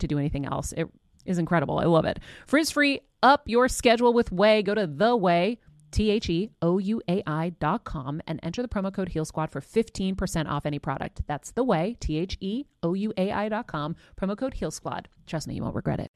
[0.00, 0.72] to do anything else.
[0.72, 0.88] It
[1.24, 1.78] is incredible.
[1.78, 2.18] I love it.
[2.46, 4.64] Frizz free, up your schedule with Ouai.
[4.64, 5.58] Go to the Ouai.
[5.90, 9.24] T H E O U A I dot com and enter the promo code Heal
[9.24, 11.22] Squad for 15% off any product.
[11.26, 14.70] That's the Ouai, T H E O U A I dot com, promo code Heal
[14.70, 15.08] Squad.
[15.26, 16.10] Trust me, you won't regret it.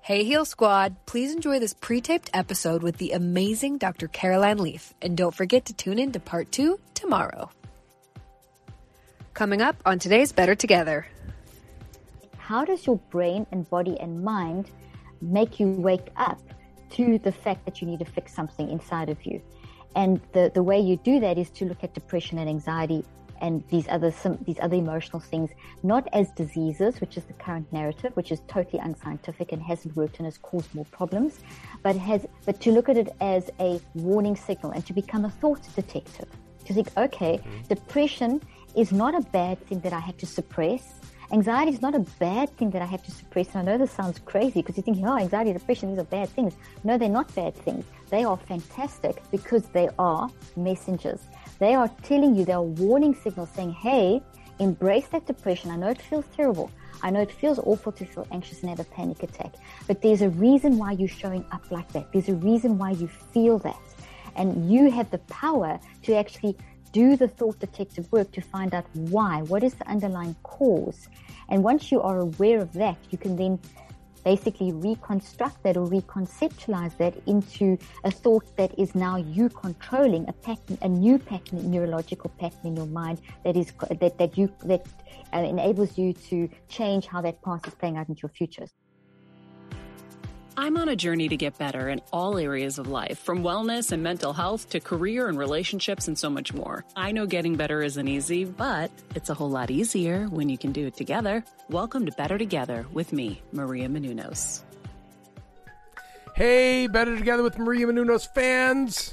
[0.00, 4.08] Hey, Heal Squad, please enjoy this pre taped episode with the amazing Dr.
[4.08, 4.92] Caroline Leaf.
[5.00, 7.50] And don't forget to tune in to part two tomorrow.
[9.32, 11.06] Coming up on today's Better Together.
[12.46, 14.70] How does your brain and body and mind
[15.22, 16.42] make you wake up
[16.90, 19.40] to the fact that you need to fix something inside of you?
[19.96, 23.02] And the, the way you do that is to look at depression and anxiety
[23.40, 27.72] and these other some, these other emotional things not as diseases, which is the current
[27.72, 31.40] narrative, which is totally unscientific and hasn't worked and has caused more problems,
[31.82, 35.30] but has but to look at it as a warning signal and to become a
[35.30, 36.28] thought detective.
[36.66, 37.62] To think, okay, mm-hmm.
[37.68, 38.42] depression
[38.76, 41.00] is not a bad thing that I have to suppress.
[41.34, 43.48] Anxiety is not a bad thing that I have to suppress.
[43.56, 46.28] And I know this sounds crazy because you think, oh, anxiety, depression, these are bad
[46.28, 46.54] things.
[46.84, 47.84] No, they're not bad things.
[48.08, 51.22] They are fantastic because they are messengers.
[51.58, 54.22] They are telling you, they are warning signals saying, hey,
[54.60, 55.72] embrace that depression.
[55.72, 56.70] I know it feels terrible.
[57.02, 59.54] I know it feels awful to feel anxious and have a panic attack,
[59.88, 62.12] but there's a reason why you're showing up like that.
[62.12, 63.82] There's a reason why you feel that.
[64.36, 66.56] And you have the power to actually
[66.94, 71.08] do the thought detective work to find out why, what is the underlying cause.
[71.48, 73.58] And once you are aware of that, you can then
[74.24, 80.32] basically reconstruct that or reconceptualize that into a thought that is now you controlling a
[80.32, 84.86] pattern, a new pattern, neurological pattern in your mind that is that that you that
[85.32, 88.72] uh, enables you to change how that past is playing out into your futures.
[90.56, 94.04] I'm on a journey to get better in all areas of life, from wellness and
[94.04, 96.84] mental health to career and relationships and so much more.
[96.94, 100.70] I know getting better isn't easy, but it's a whole lot easier when you can
[100.70, 101.42] do it together.
[101.70, 104.62] Welcome to Better Together with me, Maria Menounos.
[106.36, 109.12] Hey, Better Together with Maria Menounos fans.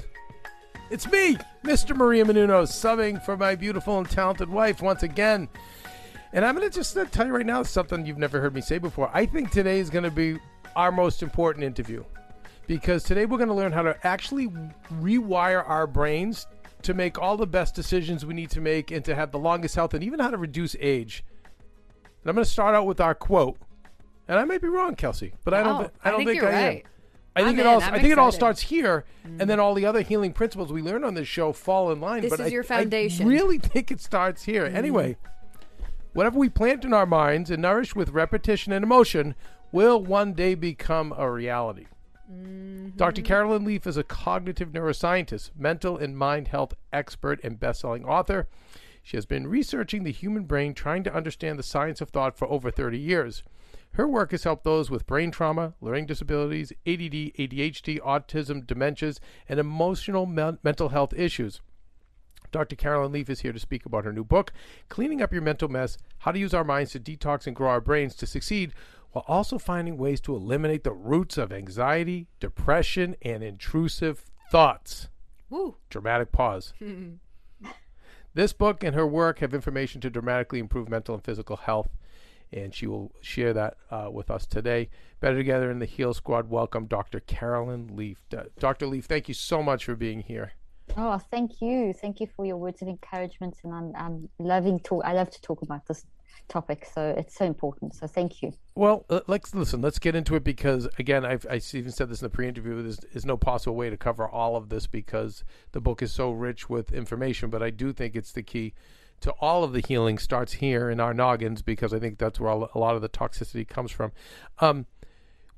[0.92, 1.96] It's me, Mr.
[1.96, 5.48] Maria Menounos, subbing for my beautiful and talented wife once again.
[6.32, 8.60] And I'm going to just uh, tell you right now something you've never heard me
[8.60, 9.10] say before.
[9.12, 10.38] I think today is going to be
[10.76, 12.04] our most important interview
[12.66, 14.48] because today we're going to learn how to actually
[15.00, 16.46] rewire our brains
[16.82, 19.74] to make all the best decisions we need to make and to have the longest
[19.74, 21.24] health and even how to reduce age.
[22.22, 23.56] And I'm going to start out with our quote.
[24.28, 25.84] And I may be wrong, Kelsey, but I don't.
[25.84, 26.84] Oh, I don't I think, think, I right.
[26.84, 26.90] am.
[27.34, 27.82] I think I'm it all.
[27.82, 29.62] I'm I think it all starts here, and then mm.
[29.62, 32.22] all the other healing principles we learn on this show fall in line.
[32.22, 33.26] This but is I, your I foundation.
[33.26, 34.64] really think it starts here.
[34.64, 35.86] Anyway, mm.
[36.12, 39.34] whatever we plant in our minds and nourish with repetition and emotion
[39.72, 41.86] will one day become a reality.
[42.30, 42.90] Mm-hmm.
[42.96, 43.22] Dr.
[43.22, 48.46] Caroline Leaf is a cognitive neuroscientist, mental and mind health expert, and best-selling author.
[49.02, 52.46] She has been researching the human brain, trying to understand the science of thought for
[52.48, 53.42] over 30 years.
[53.94, 59.60] Her work has helped those with brain trauma, learning disabilities, ADD, ADHD, autism, dementias, and
[59.60, 61.60] emotional men- mental health issues.
[62.52, 62.76] Dr.
[62.76, 64.52] Caroline Leaf is here to speak about her new book,
[64.90, 67.80] Cleaning Up Your Mental Mess How to Use Our Minds to Detox and Grow Our
[67.80, 68.74] Brains to Succeed,
[69.12, 75.08] while also finding ways to eliminate the roots of anxiety, depression, and intrusive thoughts.
[75.48, 75.76] Woo.
[75.88, 76.74] Dramatic pause.
[78.34, 81.88] this book and her work have information to dramatically improve mental and physical health,
[82.52, 84.90] and she will share that uh, with us today.
[85.20, 87.20] Better Together in the Heal Squad, welcome Dr.
[87.20, 88.26] Caroline Leaf.
[88.58, 88.86] Dr.
[88.86, 90.52] Leaf, thank you so much for being here.
[90.96, 91.92] Oh, thank you.
[91.92, 93.56] Thank you for your words of encouragement.
[93.64, 95.04] And I'm, I'm loving talk.
[95.04, 96.04] I love to talk about this
[96.48, 96.86] topic.
[96.92, 97.94] So it's so important.
[97.94, 98.52] So thank you.
[98.74, 99.80] Well, let's listen.
[99.80, 102.82] Let's get into it because, again, I've I even said this in the pre-interview.
[102.82, 106.30] There's, there's no possible way to cover all of this because the book is so
[106.30, 107.50] rich with information.
[107.50, 108.74] But I do think it's the key
[109.20, 112.50] to all of the healing starts here in our noggins because I think that's where
[112.50, 114.10] a lot of the toxicity comes from.
[114.58, 114.86] Um,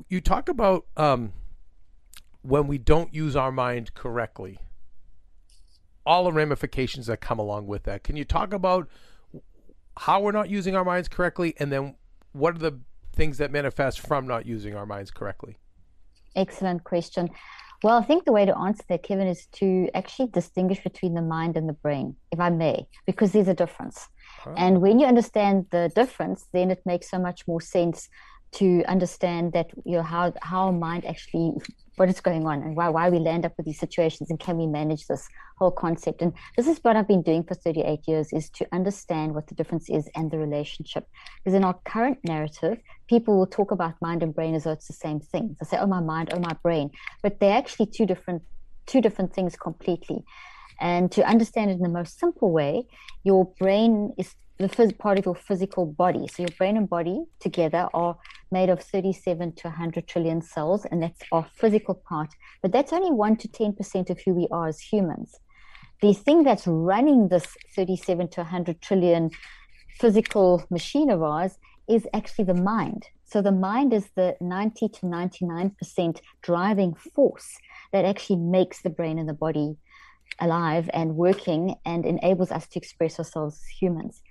[0.09, 1.33] you talk about um,
[2.43, 4.59] when we don't use our mind correctly,
[6.07, 8.05] all the ramifications that come along with that.
[8.05, 8.89] Can you talk about
[9.97, 11.95] how we're not using our minds correctly, and then
[12.33, 12.81] what are the
[13.13, 15.57] things that manifest from not using our minds correctly?
[16.35, 17.31] Excellent question.
[17.83, 21.23] Well, I think the way to answer that, Kevin, is to actually distinguish between the
[21.23, 24.09] mind and the brain, if I may, because there's a difference.
[24.39, 24.55] Huh?
[24.57, 28.09] And when you understand the difference, then it makes so much more sense
[28.53, 31.53] to understand that you know how how mind actually
[31.97, 34.57] what is going on and why why we land up with these situations and can
[34.57, 36.23] we manage this whole concept?
[36.23, 39.55] And this is what I've been doing for 38 years is to understand what the
[39.55, 41.07] difference is and the relationship.
[41.39, 44.89] Because in our current narrative people will talk about mind and brain as though it's
[44.89, 45.57] the same thing.
[45.61, 46.91] They say oh my mind oh my brain.
[47.23, 48.43] But they're actually two different
[48.87, 50.25] two different things completely.
[50.81, 52.87] And to understand it in the most simple way
[53.23, 56.27] your brain is the phys- part of your physical body.
[56.29, 58.17] So your brain and body together are
[58.53, 62.31] made of 37 to 100 trillion cells, and that's our physical part.
[62.63, 65.35] But that's only 1 to 10% of who we are as humans.
[66.03, 69.31] The thing that's running this 37 to 100 trillion
[69.99, 71.59] physical machine of ours
[71.89, 73.07] is actually the mind.
[73.25, 77.57] So the mind is the 90 to 99% driving force
[77.93, 79.77] that actually makes the brain and the body
[80.41, 84.23] alive and working and enables us to express ourselves as humans.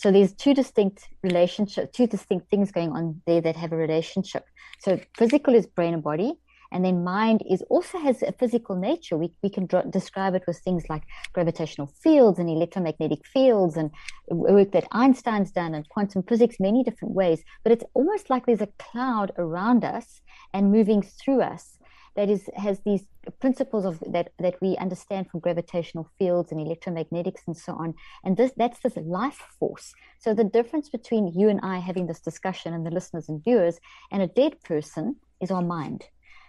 [0.00, 4.46] So there's two distinct relationships, two distinct things going on there that have a relationship.
[4.78, 6.38] So physical is brain and body,
[6.72, 9.18] and then mind is also has a physical nature.
[9.18, 11.02] We, we can dr- describe it with things like
[11.34, 13.90] gravitational fields and electromagnetic fields and
[14.30, 17.44] work that Einstein's done and quantum physics, many different ways.
[17.62, 20.22] But it's almost like there's a cloud around us
[20.54, 21.76] and moving through us
[22.16, 23.04] that is has these
[23.40, 27.94] principles of that that we understand from gravitational fields and electromagnetics and so on.
[28.24, 29.92] And this that's this life force.
[30.18, 33.78] So the difference between you and i having this discussion and the listeners and viewers
[34.10, 36.04] and a dead person is our mind.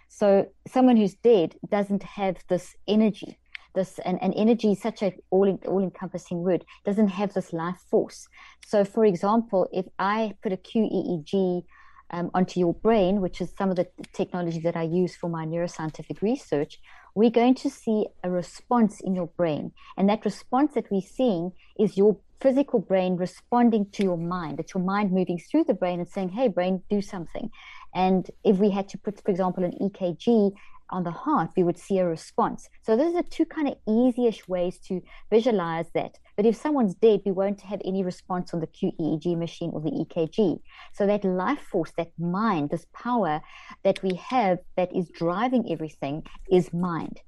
[0.08, 3.38] So someone who's dead doesn't have this energy
[3.74, 7.80] this and, and energy is such a all all encompassing word doesn't have this life
[7.90, 8.28] force.
[8.66, 11.64] So for example if i put a QEEG
[12.12, 15.44] um, onto your brain, which is some of the technology that I use for my
[15.46, 16.78] neuroscientific research,
[17.14, 19.72] we're going to see a response in your brain.
[19.96, 24.58] And that response that we're seeing is your physical brain responding to your mind.
[24.60, 27.50] It's your mind moving through the brain and saying, hey, brain, do something.
[27.94, 30.52] And if we had to put, for example, an EKG
[30.90, 32.68] on the heart, we would see a response.
[32.82, 36.18] So those are two kind of easyish ways to visualize that.
[36.36, 39.90] But if someone's dead, we won't have any response on the QEEG machine or the
[39.90, 40.60] EKG.
[40.94, 43.40] So that life force, that mind, this power
[43.84, 47.20] that we have that is driving everything is mind.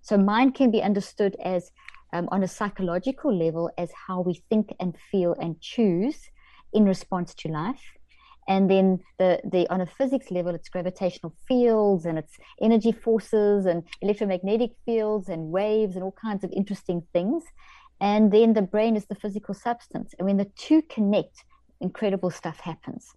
[0.00, 1.70] So mind can be understood as
[2.12, 6.30] um, on a psychological level as how we think and feel and choose
[6.72, 7.98] in response to life
[8.48, 13.66] and then the the on a physics level it's gravitational fields and it's energy forces
[13.66, 17.44] and electromagnetic fields and waves and all kinds of interesting things
[18.02, 20.12] and then the brain is the physical substance.
[20.18, 21.44] And when the two connect
[21.80, 23.14] incredible stuff happens.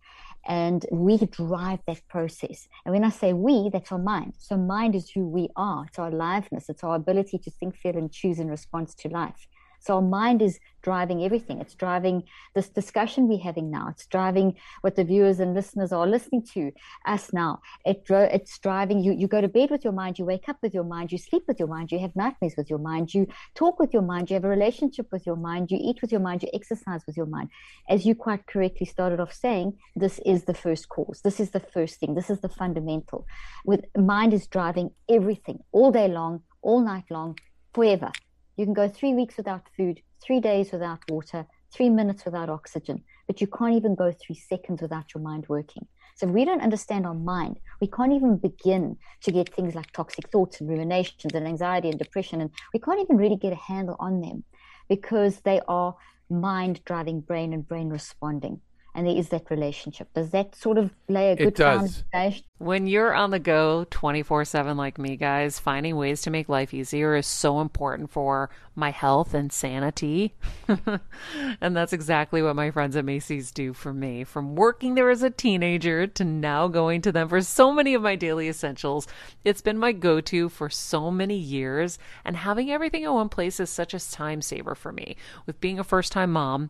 [0.48, 2.68] And we drive that process.
[2.86, 4.34] And when i say we that's our mind.
[4.38, 5.86] So mind is who we are.
[5.88, 9.48] It's our aliveness it's our ability to think feel and choose in response to life
[9.86, 11.62] so our mind is driving everything.
[11.62, 12.24] It's driving
[12.56, 13.90] this discussion we're having now.
[13.90, 16.72] It's driving what the viewers and listeners are listening to
[17.06, 17.60] us now.
[17.86, 19.12] It dro- it's driving you.
[19.12, 20.18] You go to bed with your mind.
[20.18, 21.12] You wake up with your mind.
[21.12, 21.92] You sleep with your mind.
[21.92, 23.14] You have nightmares with your mind.
[23.14, 24.30] You talk with your mind.
[24.30, 25.70] You have a relationship with your mind.
[25.70, 26.42] You eat with your mind.
[26.42, 27.50] You exercise with your mind.
[27.88, 31.22] As you quite correctly started off saying, this is the first cause.
[31.24, 32.16] This is the first thing.
[32.16, 33.28] This is the fundamental.
[33.66, 37.38] With mind is driving everything all day long, all night long,
[37.74, 38.12] forever.
[38.58, 43.04] You can go three weeks without food, three days without water, three minutes without oxygen,
[43.28, 45.88] but you can't even go three seconds without your mind working.
[46.16, 49.92] So if we don't understand our mind, we can't even begin to get things like
[49.92, 52.40] toxic thoughts and ruminations and anxiety and depression.
[52.40, 54.46] And we can't even really get a handle on them
[54.88, 55.96] because they are
[56.30, 58.62] mind driving brain and brain responding
[58.96, 60.08] and there is that relationship.
[60.14, 62.06] Does that sort of lay a good it does.
[62.14, 62.46] foundation?
[62.60, 66.74] When you're on the go 24 7 like me, guys, finding ways to make life
[66.74, 70.34] easier is so important for my health and sanity.
[71.60, 74.24] and that's exactly what my friends at Macy's do for me.
[74.24, 78.02] From working there as a teenager to now going to them for so many of
[78.02, 79.08] my daily essentials,
[79.44, 82.00] it's been my go to for so many years.
[82.24, 85.18] And having everything in one place is such a time saver for me.
[85.46, 86.70] With being a first time mom,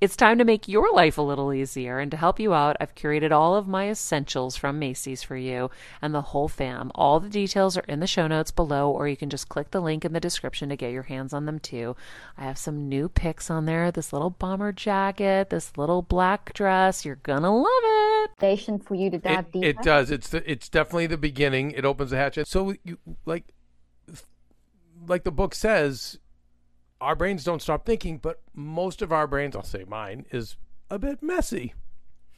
[0.00, 1.98] it's time to make your life a little easier.
[1.98, 5.70] And to help you out, I've curated all of my essentials from Macy's for you
[6.00, 6.90] and the whole fam.
[6.94, 9.80] All the details are in the show notes below, or you can just click the
[9.80, 11.96] link in the description to get your hands on them too.
[12.38, 17.04] I have some new picks on there this little bomber jacket, this little black dress.
[17.04, 18.30] You're going to love it.
[18.38, 19.66] Station for you to dive it, deeper.
[19.66, 20.10] It does.
[20.10, 21.72] It's, the, it's definitely the beginning.
[21.72, 22.38] It opens the hatch.
[22.46, 23.44] So, you, like,
[25.06, 26.18] like the book says,
[27.00, 30.56] our brains don't stop thinking, but most of our brains, I'll say mine, is
[30.90, 31.74] a bit messy.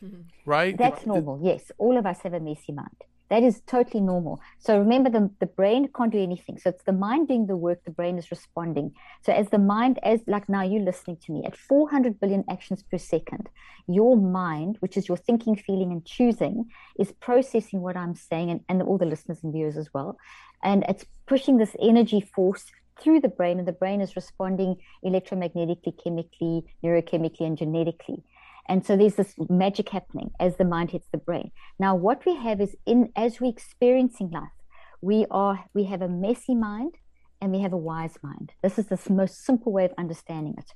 [0.47, 0.77] right?
[0.77, 1.41] That's normal.
[1.43, 1.71] Yes.
[1.79, 2.97] All of us have a messy mind.
[3.33, 4.43] That is totally normal.
[4.59, 6.59] So remember, the, the brain can't do anything.
[6.59, 8.93] So it's the mind doing the work, the brain is responding.
[9.23, 12.83] So as the mind, as like now you're listening to me, at 400 billion actions
[12.83, 13.49] per second,
[13.87, 16.67] your mind, which is your thinking, feeling, and choosing,
[16.99, 20.19] is processing what I'm saying, and, and all the listeners and viewers as well.
[20.63, 22.67] And it's pushing this energy force
[23.01, 28.23] through the brain, and the brain is responding electromagnetically, chemically, neurochemically, and genetically.
[28.69, 31.51] And so there's this magic happening as the mind hits the brain.
[31.79, 34.51] Now, what we have is in as we're experiencing life,
[35.01, 36.95] we are we have a messy mind
[37.41, 38.53] and we have a wise mind.
[38.63, 40.73] This is the most simple way of understanding it.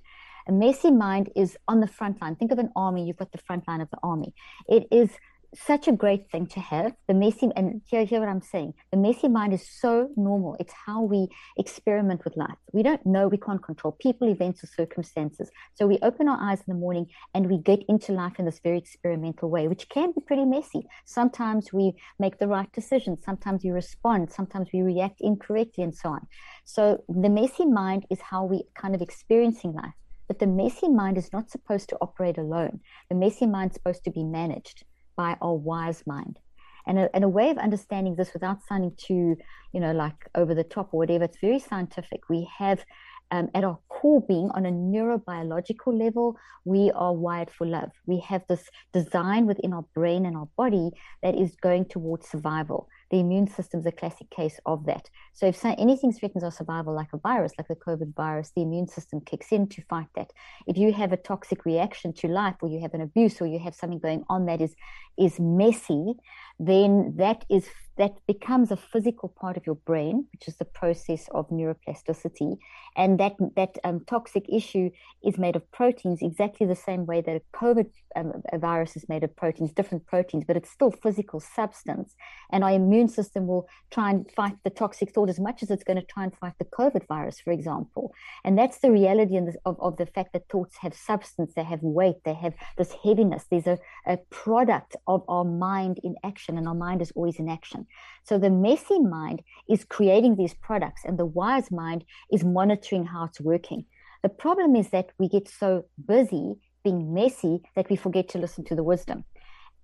[0.48, 2.36] A messy mind is on the front line.
[2.36, 4.34] Think of an army, you've got the front line of the army.
[4.68, 5.10] It is
[5.56, 6.92] such a great thing to have.
[7.08, 8.74] The messy, and hear, hear what I'm saying.
[8.90, 10.56] The messy mind is so normal.
[10.60, 12.56] It's how we experiment with life.
[12.72, 15.50] We don't know, we can't control people, events, or circumstances.
[15.74, 18.60] So we open our eyes in the morning and we get into life in this
[18.62, 20.86] very experimental way, which can be pretty messy.
[21.04, 26.10] Sometimes we make the right decision, sometimes we respond, sometimes we react incorrectly, and so
[26.10, 26.26] on.
[26.64, 29.94] So the messy mind is how we kind of experiencing life.
[30.28, 32.80] But the messy mind is not supposed to operate alone.
[33.08, 34.84] The messy mind is supposed to be managed
[35.16, 36.38] by our wise mind.
[36.86, 39.36] And a, and a way of understanding this without sounding too,
[39.72, 42.28] you know, like over the top or whatever, it's very scientific.
[42.28, 42.84] We have
[43.32, 47.90] um, at our core being, on a neurobiological level, we are wired for love.
[48.06, 50.92] We have this design within our brain and our body
[51.22, 55.08] that is going towards survival the immune system is a classic case of that.
[55.32, 58.88] So if anything threatens our survival, like a virus, like the COVID virus, the immune
[58.88, 60.32] system kicks in to fight that.
[60.66, 63.58] If you have a toxic reaction to life, or you have an abuse, or you
[63.60, 64.74] have something going on that is
[65.18, 66.14] is messy,
[66.58, 71.28] then that is that becomes a physical part of your brain, which is the process
[71.32, 72.58] of neuroplasticity.
[72.94, 74.90] And that that um, toxic issue
[75.24, 79.08] is made of proteins, exactly the same way that a COVID um, a virus is
[79.08, 82.14] made of proteins, different proteins, but it's still physical substance.
[82.50, 85.84] And our immune system will try and fight the toxic thought as much as it's
[85.84, 88.12] going to try and fight the COVID virus, for example.
[88.44, 92.16] And that's the reality of, of the fact that thoughts have substance, they have weight,
[92.24, 93.44] they have this heaviness.
[93.50, 97.48] There's a, a product of our mind in action, and our mind is always in
[97.48, 97.86] action.
[98.24, 103.24] So the messy mind is creating these products, and the wise mind is monitoring how
[103.24, 103.86] it's working.
[104.22, 108.64] The problem is that we get so busy being messy that we forget to listen
[108.64, 109.24] to the wisdom.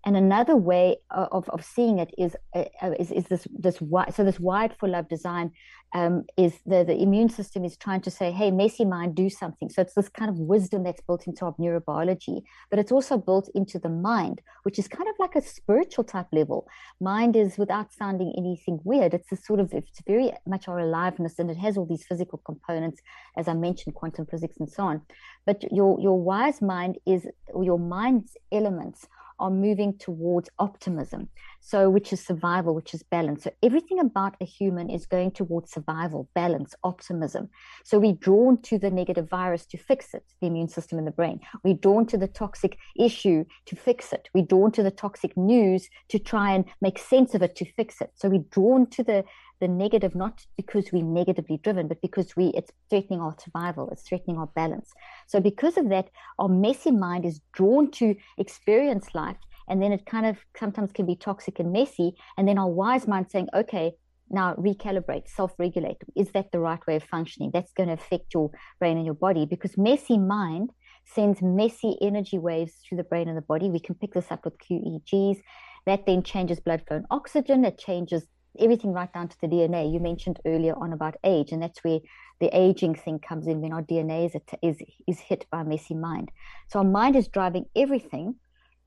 [0.04, 4.24] And another way of, of seeing it is, uh, uh is, is this this so
[4.24, 5.52] this wide for love design
[5.94, 9.68] um, is the the immune system is trying to say hey messy mind do something.
[9.68, 13.48] So it's this kind of wisdom that's built into our neurobiology but it's also built
[13.54, 16.66] into the mind which is kind of like a spiritual type level.
[17.00, 19.14] Mind is without sounding anything weird.
[19.14, 22.38] It's a sort of it's very much our aliveness and it has all these physical
[22.44, 23.00] components
[23.36, 25.02] as I mentioned quantum physics and so on.
[25.46, 29.06] But your your wise mind is your mind's elements
[29.42, 31.28] are moving towards optimism.
[31.64, 33.44] So, which is survival, which is balance.
[33.44, 37.50] So, everything about a human is going towards survival, balance, optimism.
[37.84, 41.12] So, we're drawn to the negative virus to fix it, the immune system in the
[41.12, 41.38] brain.
[41.62, 44.28] We're drawn to the toxic issue to fix it.
[44.34, 48.00] We're drawn to the toxic news to try and make sense of it to fix
[48.00, 48.10] it.
[48.16, 49.24] So, we're drawn to the
[49.62, 54.02] the negative not because we're negatively driven, but because we it's threatening our survival, it's
[54.02, 54.90] threatening our balance.
[55.28, 59.36] So because of that, our messy mind is drawn to experience life,
[59.68, 62.14] and then it kind of sometimes can be toxic and messy.
[62.36, 63.92] And then our wise mind saying, okay,
[64.30, 65.98] now recalibrate, self-regulate.
[66.16, 67.50] Is that the right way of functioning?
[67.52, 70.70] That's going to affect your brain and your body because messy mind
[71.04, 73.68] sends messy energy waves through the brain and the body.
[73.68, 75.40] We can pick this up with QEEGs.
[75.86, 77.64] That then changes blood flow and oxygen.
[77.64, 78.26] It changes
[78.58, 79.92] everything right down to the DNA.
[79.92, 82.00] You mentioned earlier on about age, and that's where
[82.40, 85.94] the aging thing comes in when our DNA is, is, is hit by a messy
[85.94, 86.30] mind.
[86.68, 88.36] So our mind is driving everything,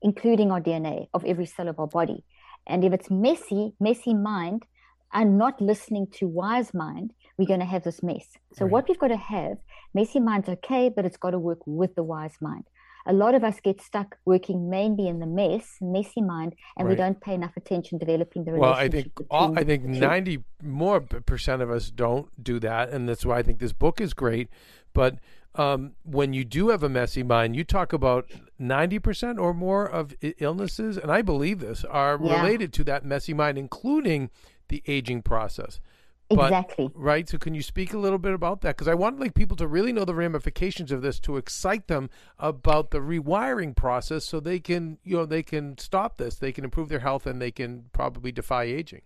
[0.02, 2.24] including our DNA of every cell of our body.
[2.66, 4.64] And if it's messy, messy mind,
[5.12, 8.26] and not listening to wise mind, we're going to have this mess.
[8.54, 8.72] So right.
[8.72, 9.58] what we've got to have,
[9.94, 12.64] messy mind's okay, but it's got to work with the wise mind
[13.06, 16.92] a lot of us get stuck working mainly in the mess, messy mind, and right.
[16.92, 18.74] we don't pay enough attention developing the relationship.
[18.74, 23.08] Well, I think all, I think ninety more percent of us don't do that, and
[23.08, 24.48] that's why I think this book is great.
[24.92, 25.16] But
[25.58, 29.86] um, when you do have a messy mind, you talk about ninety percent or more
[29.86, 32.40] of illnesses, and I believe this are yeah.
[32.40, 34.30] related to that messy mind, including
[34.68, 35.80] the aging process.
[36.28, 36.90] But, exactly.
[36.92, 37.28] Right.
[37.28, 38.76] So, can you speak a little bit about that?
[38.76, 42.10] Because I want like people to really know the ramifications of this to excite them
[42.38, 46.64] about the rewiring process, so they can, you know, they can stop this, they can
[46.64, 49.02] improve their health, and they can probably defy aging.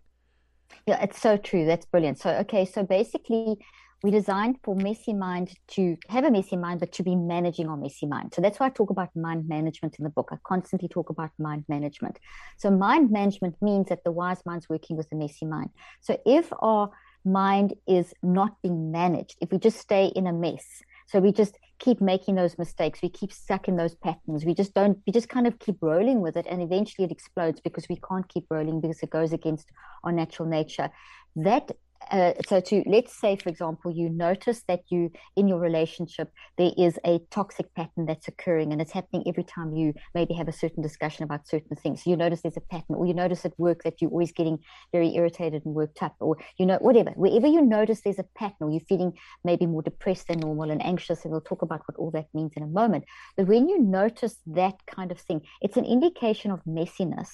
[0.87, 1.67] Yeah, it's so true.
[1.67, 2.19] That's brilliant.
[2.19, 3.59] So, okay, so basically,
[4.03, 7.77] we designed for messy mind to have a messy mind, but to be managing our
[7.77, 8.33] messy mind.
[8.35, 10.31] So that's why I talk about mind management in the book.
[10.33, 12.19] I constantly talk about mind management.
[12.57, 15.71] So mind management means that the wise mind's working with the messy mind.
[16.01, 16.91] So if our
[17.25, 20.65] mind is not being managed, if we just stay in a mess,
[21.07, 24.73] so we just keep making those mistakes, we keep stuck in those patterns, we just
[24.75, 27.99] don't, we just kind of keep rolling with it, and eventually it explodes because we
[28.09, 29.71] can't keep rolling because it goes against
[30.05, 30.89] our natural nature.
[31.37, 31.73] That
[32.11, 36.73] uh, so to let's say for example you notice that you in your relationship there
[36.77, 40.53] is a toxic pattern that's occurring and it's happening every time you maybe have a
[40.53, 42.07] certain discussion about certain things.
[42.07, 44.59] You notice there's a pattern or you notice at work that you're always getting
[44.93, 47.11] very irritated and worked up or you know whatever.
[47.17, 49.13] Wherever you notice there's a pattern or you're feeling
[49.45, 52.53] maybe more depressed than normal and anxious and we'll talk about what all that means
[52.57, 53.05] in a moment
[53.37, 57.31] but when you notice that kind of thing it's an indication of messiness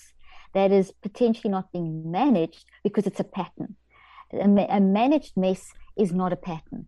[0.55, 3.77] that is potentially not being managed because it's a pattern
[4.33, 6.87] a, managed mess is not a pattern.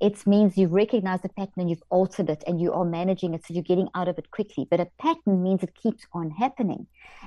[0.00, 3.44] It means you've recognized the pattern and you've altered it and you are managing it
[3.44, 4.66] so you're getting out of it quickly.
[4.70, 6.86] But a pattern means it keeps on happening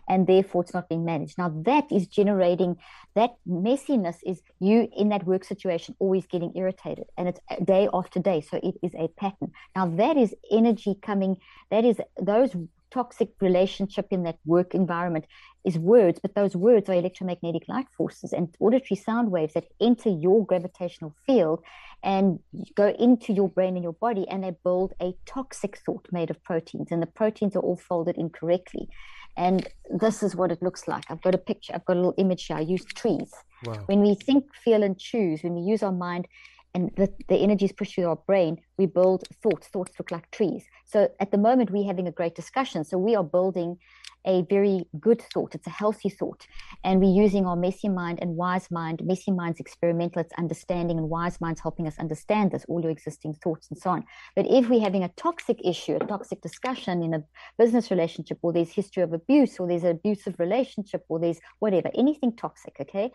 [0.09, 1.37] and therefore it's not being managed.
[1.37, 2.77] Now, that is generating
[3.13, 8.19] that messiness is you in that work situation always getting irritated and it's day after
[8.19, 8.41] day.
[8.41, 9.51] So it is a pattern.
[9.75, 11.37] Now, that is energy coming,
[11.69, 12.55] that is those
[12.93, 15.25] toxic relationship in that work environment
[15.65, 20.09] is words, but those words are electromagnetic light forces and auditory sound waves that enter
[20.09, 21.59] your gravitational field
[22.03, 22.39] and
[22.75, 26.43] go into your brain and your body, and they build a toxic thought made of
[26.43, 28.87] proteins, and the proteins are all folded incorrectly.
[29.35, 31.05] And this is what it looks like.
[31.09, 32.57] I've got a picture, I've got a little image here.
[32.57, 33.31] I use trees.
[33.65, 33.83] Wow.
[33.87, 36.27] When we think, feel, and choose, when we use our mind,
[36.73, 39.67] and the, the energy is pushed through our brain, we build thoughts.
[39.67, 40.65] Thoughts look like trees.
[40.85, 42.83] So at the moment, we're having a great discussion.
[42.83, 43.77] So we are building
[44.25, 45.55] a very good thought.
[45.55, 46.45] It's a healthy thought.
[46.83, 49.01] And we're using our messy mind and wise mind.
[49.03, 53.35] Messy mind's experimental, it's understanding, and wise mind's helping us understand this, all your existing
[53.35, 54.03] thoughts and so on.
[54.35, 57.23] But if we're having a toxic issue, a toxic discussion in a
[57.57, 61.89] business relationship, or there's history of abuse, or there's an abusive relationship, or there's whatever,
[61.95, 63.11] anything toxic, okay,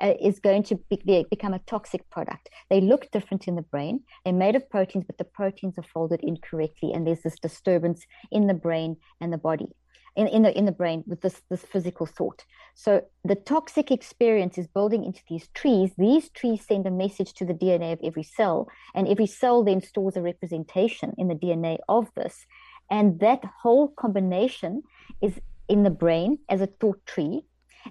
[0.00, 2.50] uh, is going to be, become a toxic product.
[2.70, 4.00] They look different in the brain.
[4.24, 6.92] They're made of proteins, but the proteins are folded incorrectly.
[6.92, 9.68] And there's this disturbance in the brain and the body
[10.16, 12.44] in, in the in the brain with this this physical thought.
[12.74, 15.90] So the toxic experience is building into these trees.
[15.98, 19.82] These trees send a message to the DNA of every cell, and every cell then
[19.82, 22.46] stores a representation in the DNA of this.
[22.90, 24.82] And that whole combination
[25.20, 27.42] is in the brain as a thought tree.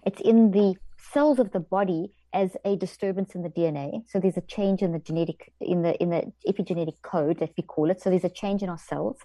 [0.05, 4.03] It's in the cells of the body as a disturbance in the DNA.
[4.07, 7.63] So there's a change in the genetic in the in the epigenetic code that we
[7.63, 8.01] call it.
[8.01, 9.17] So there's a change in our cells.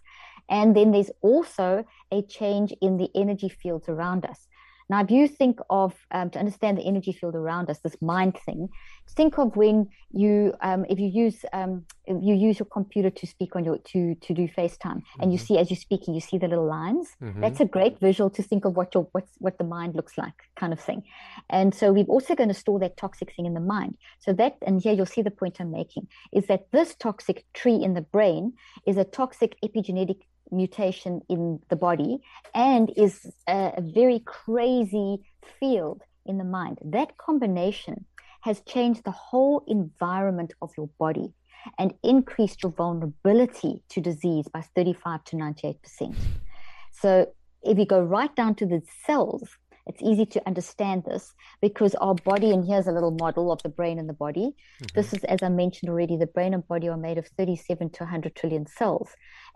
[0.48, 4.46] And then there's also a change in the energy fields around us.
[4.88, 8.38] Now, if you think of um, to understand the energy field around us, this mind
[8.46, 8.68] thing,
[9.08, 13.26] think of when you um, if you use um, if you use your computer to
[13.26, 15.22] speak on your to to do FaceTime, mm-hmm.
[15.22, 15.46] and you mm-hmm.
[15.46, 17.16] see as you're speaking, you see the little lines.
[17.20, 17.40] Mm-hmm.
[17.40, 20.34] That's a great visual to think of what your what's what the mind looks like,
[20.54, 21.02] kind of thing.
[21.50, 23.96] And so we're also going to store that toxic thing in the mind.
[24.20, 27.82] So that and here you'll see the point I'm making is that this toxic tree
[27.82, 28.52] in the brain
[28.86, 32.18] is a toxic epigenetic mutation in the body
[32.54, 35.22] and is a, a very crazy
[35.60, 36.78] field in the mind.
[36.84, 38.04] That combination
[38.42, 41.32] has changed the whole environment of your body
[41.78, 46.14] and increased your vulnerability to disease by 35 to 98%.
[46.92, 47.28] So
[47.62, 49.48] if you go right down to the cells,
[49.86, 53.68] it's easy to understand this because our body, and here's a little model of the
[53.68, 54.56] brain and the body.
[54.82, 54.86] Mm-hmm.
[54.94, 58.04] This is, as I mentioned already, the brain and body are made of 37 to
[58.04, 59.10] 100 trillion cells.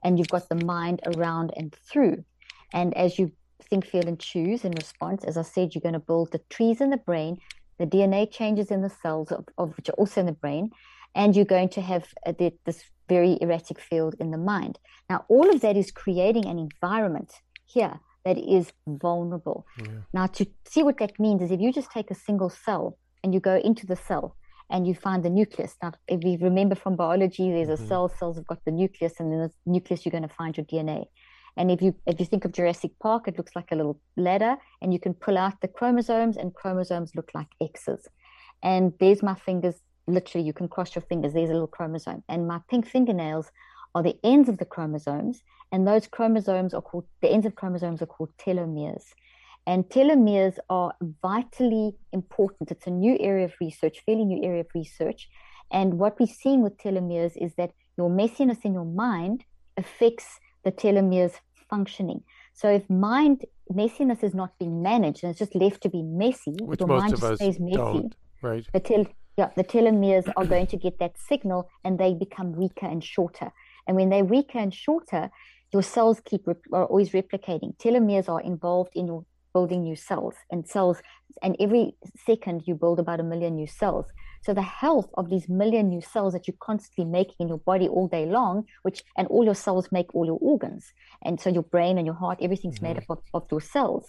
[0.05, 2.25] And you've got the mind around and through.
[2.73, 3.33] And as you
[3.69, 6.81] think, feel, and choose in response, as I said, you're going to build the trees
[6.81, 7.39] in the brain,
[7.79, 10.71] the DNA changes in the cells, of, of which are also in the brain,
[11.15, 14.79] and you're going to have a, this very erratic field in the mind.
[15.09, 17.33] Now, all of that is creating an environment
[17.65, 19.67] here that is vulnerable.
[19.79, 19.87] Yeah.
[20.13, 23.33] Now, to see what that means is if you just take a single cell and
[23.35, 24.37] you go into the cell
[24.71, 25.77] and you find the nucleus.
[25.83, 27.85] Now, if you remember from biology, there's mm-hmm.
[27.85, 30.57] a cell, cells have got the nucleus, and in the nucleus, you're going to find
[30.57, 31.07] your DNA.
[31.57, 34.57] And if you if you think of Jurassic Park, it looks like a little ladder,
[34.81, 38.07] and you can pull out the chromosomes, and chromosomes look like X's.
[38.63, 39.75] And there's my fingers.
[40.07, 41.33] Literally, you can cross your fingers.
[41.33, 43.51] There's a little chromosome, and my pink fingernails
[43.95, 48.03] are the ends of the chromosomes, and those chromosomes are called the ends of chromosomes
[48.03, 49.05] are called telomeres.
[49.67, 52.71] And telomeres are vitally important.
[52.71, 55.29] It's a new area of research, fairly new area of research.
[55.71, 59.45] And what we're seeing with telomeres is that your messiness in your mind
[59.77, 61.35] affects the telomeres
[61.69, 62.23] functioning.
[62.55, 66.57] So if mind messiness is not being managed and it's just left to be messy,
[66.61, 67.77] Which your mind just stays messy.
[67.77, 68.67] Don't, right.
[68.73, 69.07] The tel-
[69.37, 73.53] yeah, the telomeres are going to get that signal and they become weaker and shorter.
[73.87, 75.31] And when they're weaker and shorter,
[75.73, 77.77] your cells keep are always replicating.
[77.77, 81.03] Telomeres are involved in your building new cells and cells,
[81.43, 84.07] and every second you build about a million new cells.
[84.43, 87.89] So the health of these million new cells that you're constantly making in your body
[87.89, 91.63] all day long, which and all your cells make all your organs, and so your
[91.63, 92.87] brain and your heart, everything's mm-hmm.
[92.87, 94.07] made up of, of those cells,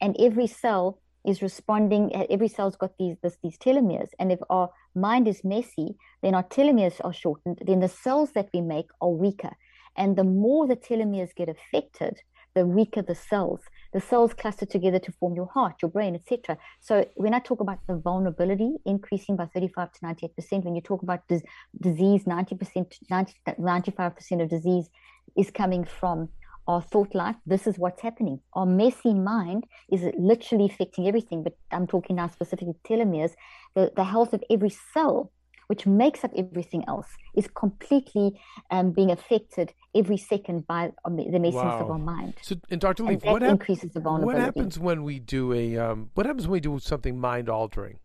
[0.00, 4.68] and every cell is responding every cell's got these this, these telomeres and if our
[4.94, 9.10] mind is messy then our telomeres are shortened then the cells that we make are
[9.10, 9.52] weaker
[9.96, 12.20] and the more the telomeres get affected
[12.54, 13.60] the weaker the cells
[13.92, 17.60] the cells cluster together to form your heart your brain etc so when i talk
[17.60, 21.42] about the vulnerability increasing by 35 to 98% when you talk about dis-
[21.80, 24.90] disease 90% 90, 95% of disease
[25.36, 26.28] is coming from
[26.66, 28.40] our thought life, this is what's happening.
[28.54, 33.32] Our messy mind is literally affecting everything, but I'm talking now specifically telomeres.
[33.74, 35.32] The, the health of every cell,
[35.66, 41.52] which makes up everything else, is completely um, being affected every second by the messiness
[41.52, 41.80] wow.
[41.80, 42.34] of our mind.
[42.42, 43.04] So, and Dr.
[43.04, 44.38] Leaf, what, hap- increases the vulnerability.
[44.38, 47.98] what happens when we do a um, what happens when we do something mind altering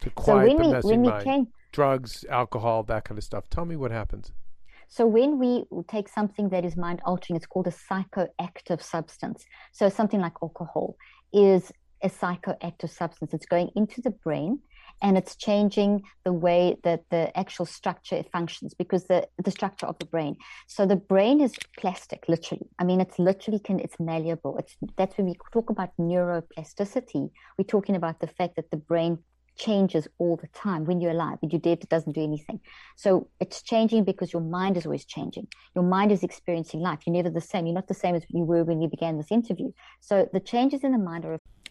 [0.00, 1.24] to quiet so the we, messy mind?
[1.24, 3.48] Can, Drugs, alcohol, that kind of stuff.
[3.48, 4.32] Tell me what happens.
[4.88, 9.46] So when we take something that is mind altering, it's called a psychoactive substance.
[9.72, 10.96] So something like alcohol
[11.32, 13.32] is a psychoactive substance.
[13.32, 14.58] It's going into the brain
[15.02, 19.98] and it's changing the way that the actual structure functions because the, the structure of
[19.98, 20.36] the brain.
[20.68, 22.68] So the brain is plastic, literally.
[22.78, 24.56] I mean, it's literally can it's malleable.
[24.58, 27.30] It's that's when we talk about neuroplasticity.
[27.58, 29.18] We're talking about the fact that the brain
[29.56, 31.38] changes all the time when you're alive.
[31.40, 32.60] When you're dead, it doesn't do anything.
[32.96, 35.48] So it's changing because your mind is always changing.
[35.74, 37.00] Your mind is experiencing life.
[37.06, 37.66] You're never the same.
[37.66, 39.72] You're not the same as you were when you began this interview.
[40.00, 41.38] So the changes in the mind are.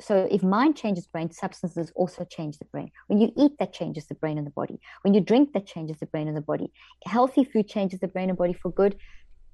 [0.00, 2.90] so if mind changes brain, substances also change the brain.
[3.08, 4.78] When you eat, that changes the brain and the body.
[5.02, 6.72] When you drink, that changes the brain and the body.
[7.04, 8.96] Healthy food changes the brain and body for good.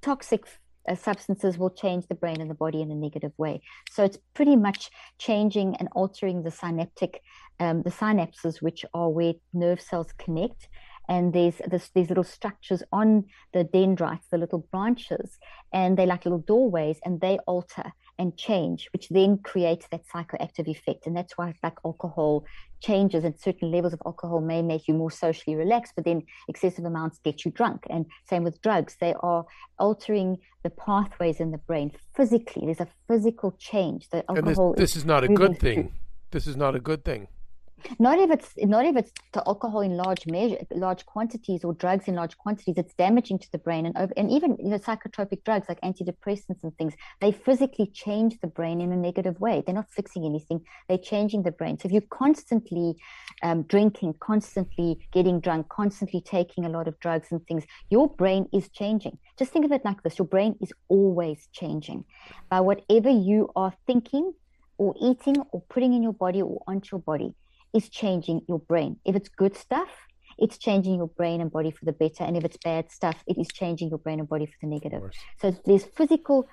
[0.03, 0.45] Toxic
[0.87, 3.63] uh, substances will change the brain and the body in a negative way.
[3.91, 7.23] So it's pretty much changing and altering the synaptic,
[7.59, 10.69] um, the synapses, which are where nerve cells connect
[11.09, 15.39] and there's this, these little structures on the dendrites, the little branches,
[15.73, 20.69] and they're like little doorways, and they alter and change, which then creates that psychoactive
[20.69, 21.07] effect.
[21.07, 22.45] And that's why, like alcohol
[22.81, 26.85] changes and certain levels of alcohol may make you more socially relaxed, but then excessive
[26.85, 27.87] amounts get you drunk.
[27.91, 29.45] And same with drugs, they are
[29.79, 32.67] altering the pathways in the brain physically.
[32.67, 34.09] There's a physical change.
[34.11, 35.93] The alcohol and this, this is, not a good thing.
[36.31, 37.29] This is not a good thing
[37.99, 42.09] not if it's not if it's to alcohol in large measure large quantities or drugs
[42.09, 43.87] in large quantities it's damaging to the brain.
[43.87, 48.39] And over, and even you know psychotropic drugs like antidepressants and things they physically change
[48.41, 49.63] the brain in a negative way.
[49.65, 50.63] They're not fixing anything.
[50.89, 51.79] They're changing the brain.
[51.79, 52.97] So if you're constantly
[53.43, 58.49] um, drinking constantly getting drunk constantly taking a lot of drugs and things your brain
[58.53, 59.19] is changing.
[59.39, 60.19] Just think of it like this.
[60.19, 62.05] Your brain is always changing.
[62.49, 64.33] By whatever you are thinking
[64.79, 67.35] or eating or putting in your body or onto your body
[67.75, 68.97] is changing your brain.
[69.05, 69.89] If it's good stuff,
[70.39, 72.25] it's changing your brain and body for the better.
[72.25, 75.03] And if it's bad stuff, it is changing your brain and body for the negative.
[75.41, 76.49] So there's physical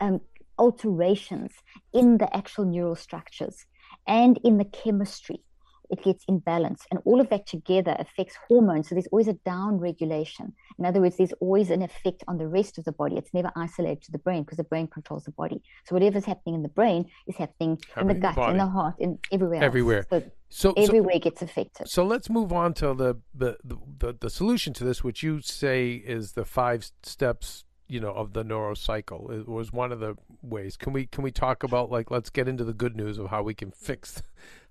[0.00, 0.20] um,
[0.58, 1.52] alterations
[1.92, 3.66] in the actual neural structures
[4.06, 5.42] and in the chemistry
[5.90, 6.84] it gets imbalanced.
[6.90, 8.88] And all of that together affects hormones.
[8.88, 10.52] So there's always a down regulation.
[10.78, 13.16] In other words, there's always an effect on the rest of the body.
[13.16, 15.62] It's never isolated to the brain because the brain controls the body.
[15.84, 18.94] So whatever's happening in the brain is happening in the gut, the in the heart,
[18.98, 19.62] in everywhere.
[19.62, 20.06] Everywhere.
[20.10, 21.88] So, so everywhere so, gets affected.
[21.88, 25.94] So let's move on to the, the, the, the solution to this, which you say
[25.94, 30.76] is the five steps you know of the neurocycle it was one of the ways
[30.76, 33.42] can we can we talk about like let's get into the good news of how
[33.42, 34.22] we can fix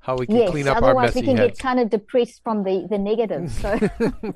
[0.06, 1.58] how we can yes, clean up our messy we can heads.
[1.58, 3.72] get kind of depressed from the the negative so.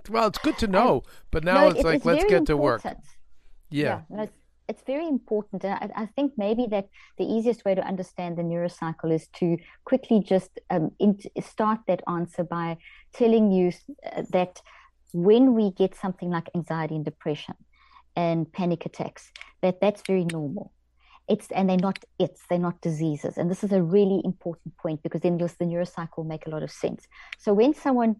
[0.09, 2.57] Well it's good to know but now no, it's, it's, like it's let's get to
[2.57, 2.81] work.
[2.83, 4.33] yeah, yeah it's,
[4.67, 6.87] it's very important and I, I, think maybe that
[7.19, 12.01] the easiest way to understand the neurocycle is to quickly just um, in, start that
[12.07, 12.77] answer by
[13.13, 14.61] telling you uh, that
[15.13, 17.55] when we get something like anxiety and depression
[18.15, 20.71] and panic attacks that that's very normal
[21.29, 23.37] it's and they're not it's they're not diseases.
[23.37, 26.63] And this is a really important point because then just the neurocycle make a lot
[26.63, 27.07] of sense.
[27.37, 28.15] So when someone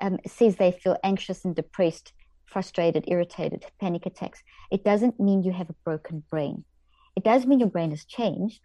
[0.00, 2.12] um, says they feel anxious and depressed
[2.46, 6.64] frustrated irritated panic attacks it doesn't mean you have a broken brain.
[7.16, 8.60] It does mean your brain has changed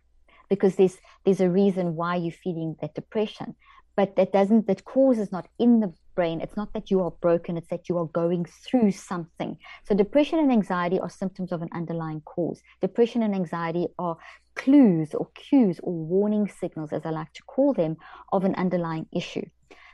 [0.49, 3.56] because there's there's a reason why you're feeling that depression
[3.95, 6.41] but that doesn't that cause is not in the brain.
[6.41, 9.58] It's not that you are broken it's that you are going through something.
[9.86, 12.62] So depression and anxiety are symptoms of an underlying cause.
[12.82, 14.17] Depression and anxiety are
[14.56, 17.97] clues or cues or warning signals as i like to call them
[18.32, 19.45] of an underlying issue.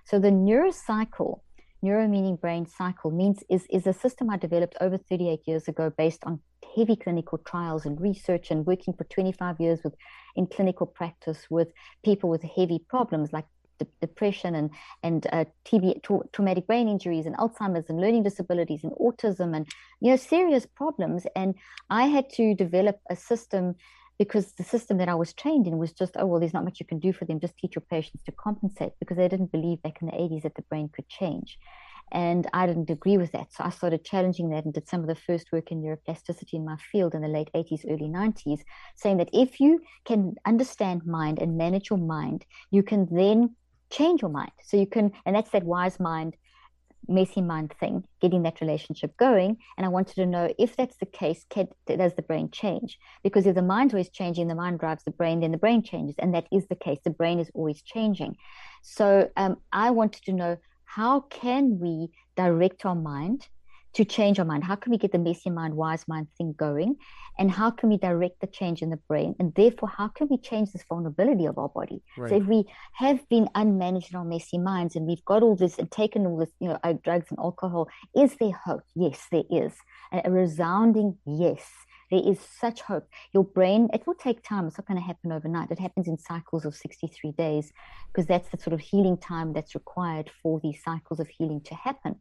[0.05, 1.39] So the neurocycle
[1.81, 5.89] neuro meaning brain cycle means is, is a system i developed over 38 years ago
[5.97, 6.39] based on
[6.75, 9.95] heavy clinical trials and research and working for 25 years with
[10.35, 11.69] in clinical practice with
[12.03, 13.45] people with heavy problems like
[14.01, 14.69] depression and
[15.03, 19.67] and uh, TB, tra- traumatic brain injuries and Alzheimer's and learning disabilities and autism and
[20.01, 21.25] you know serious problems.
[21.35, 21.55] And
[21.89, 23.75] I had to develop a system
[24.17, 26.79] because the system that I was trained in was just oh well, there's not much
[26.79, 27.39] you can do for them.
[27.39, 30.55] Just teach your patients to compensate because they didn't believe back in the 80s that
[30.55, 31.57] the brain could change.
[32.11, 33.53] And I didn't agree with that.
[33.53, 36.65] So I started challenging that and did some of the first work in neuroplasticity in
[36.65, 38.61] my field in the late 80s, early 90s,
[38.95, 43.55] saying that if you can understand mind and manage your mind, you can then
[43.89, 44.51] change your mind.
[44.63, 46.35] So you can, and that's that wise mind,
[47.07, 49.57] messy mind thing, getting that relationship going.
[49.77, 52.99] And I wanted to know if that's the case, can, does the brain change?
[53.23, 56.15] Because if the mind's always changing, the mind drives the brain, then the brain changes.
[56.19, 56.99] And that is the case.
[57.03, 58.35] The brain is always changing.
[58.83, 63.47] So um, I wanted to know how can we direct our mind
[63.93, 64.63] to change our mind?
[64.63, 66.97] How can we get the messy mind, wise mind thing going?
[67.37, 69.35] And how can we direct the change in the brain?
[69.39, 72.01] And therefore, how can we change this vulnerability of our body?
[72.17, 72.29] Right.
[72.29, 75.79] So if we have been unmanaged in our messy minds and we've got all this
[75.79, 78.83] and taken all this, you know, uh, drugs and alcohol, is there hope?
[78.93, 79.73] Yes, there is.
[80.11, 81.61] A resounding yes.
[82.11, 83.07] There is such hope.
[83.33, 84.67] Your brain, it will take time.
[84.67, 85.71] It's not going to happen overnight.
[85.71, 87.71] It happens in cycles of 63 days
[88.07, 91.75] because that's the sort of healing time that's required for these cycles of healing to
[91.75, 92.15] happen.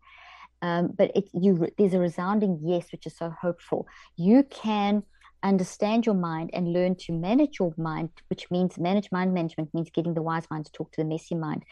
[0.63, 3.87] Um, but it, you, there's a resounding yes, which is so hopeful.
[4.17, 5.03] You can
[5.43, 9.91] understand your mind and learn to manage your mind, which means manage mind management means
[9.91, 11.65] getting the wise mind to talk to the messy mind.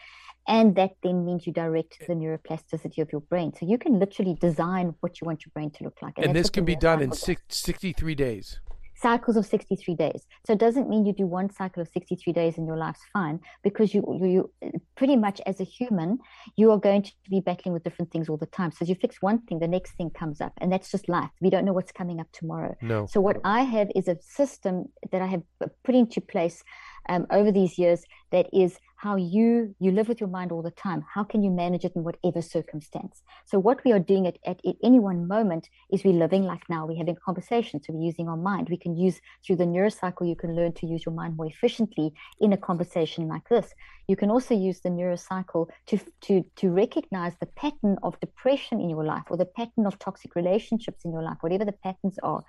[0.47, 3.51] And that then means you direct the neuroplasticity of your brain.
[3.59, 6.13] So you can literally design what you want your brain to look like.
[6.17, 8.61] And, and this can be done in six, 63 days
[8.97, 10.25] cycles of 63 days.
[10.45, 13.39] So it doesn't mean you do one cycle of 63 days and your life's fine
[13.63, 16.19] because you, you, you pretty much as a human,
[16.55, 18.71] you are going to be battling with different things all the time.
[18.71, 21.29] So as you fix one thing, the next thing comes up and that's just life.
[21.41, 22.75] We don't know what's coming up tomorrow.
[22.81, 23.05] No.
[23.05, 25.43] So what I have is a system that I have
[25.83, 26.63] put into place
[27.09, 30.71] um, over these years that is how you you live with your mind all the
[30.71, 31.05] time.
[31.13, 33.21] How can you manage it in whatever circumstance?
[33.45, 36.67] So what we are doing at, at, at any one moment is we're living like
[36.67, 36.87] now.
[36.87, 37.85] We're having conversations.
[37.85, 38.69] So we're using our mind.
[38.69, 42.11] We can use through the neurocycle you can learn to use your mind more efficiently
[42.41, 43.73] in a conversation like this.
[44.07, 48.89] You can also use the neurocycle to to to recognize the pattern of depression in
[48.89, 52.43] your life or the pattern of toxic relationships in your life whatever the patterns are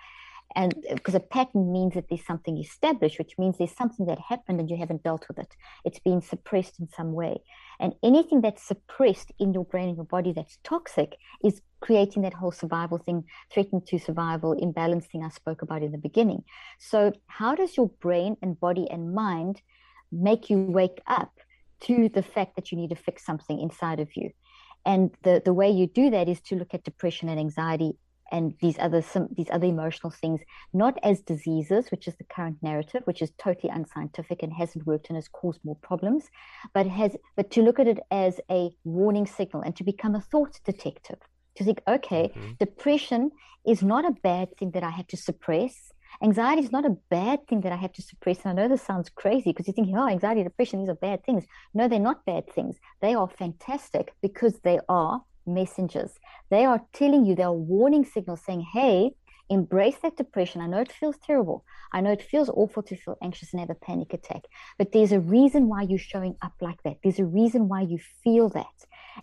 [0.56, 4.18] and uh, because a pattern means that there's something established which means there's something that
[4.18, 5.54] happened and you haven't dealt with it.
[5.84, 7.42] It's been suppressed in some way.
[7.80, 12.34] And anything that's suppressed in your brain and your body that's toxic is creating that
[12.34, 16.42] whole survival thing threatened to survival imbalance thing i spoke about in the beginning.
[16.78, 19.62] So how does your brain and body and mind
[20.10, 21.32] make you wake up
[21.80, 24.30] to the fact that you need to fix something inside of you?
[24.84, 27.92] And the, the way you do that is to look at depression and anxiety
[28.30, 30.40] and these other some these other emotional things
[30.72, 35.08] not as diseases which is the current narrative which is totally unscientific and hasn't worked
[35.08, 36.24] and has caused more problems
[36.74, 40.20] but has but to look at it as a warning signal and to become a
[40.20, 41.18] thought detective
[41.56, 42.52] to think okay mm-hmm.
[42.58, 43.30] depression
[43.66, 45.92] is not a bad thing that i have to suppress.
[46.22, 48.38] Anxiety is not a bad thing that i have to suppress.
[48.44, 51.24] And i know this sounds crazy because you think oh anxiety depression these are bad
[51.24, 51.44] things.
[51.74, 52.76] No they're not bad things.
[53.02, 56.12] They are fantastic because they are messengers.
[56.50, 59.12] They are telling you, they are warning signals saying, hey,
[59.50, 60.60] embrace that depression.
[60.60, 61.64] I know it feels terrible.
[61.92, 64.42] I know it feels awful to feel anxious and have a panic attack,
[64.76, 66.98] but there's a reason why you're showing up like that.
[67.02, 68.66] There's a reason why you feel that.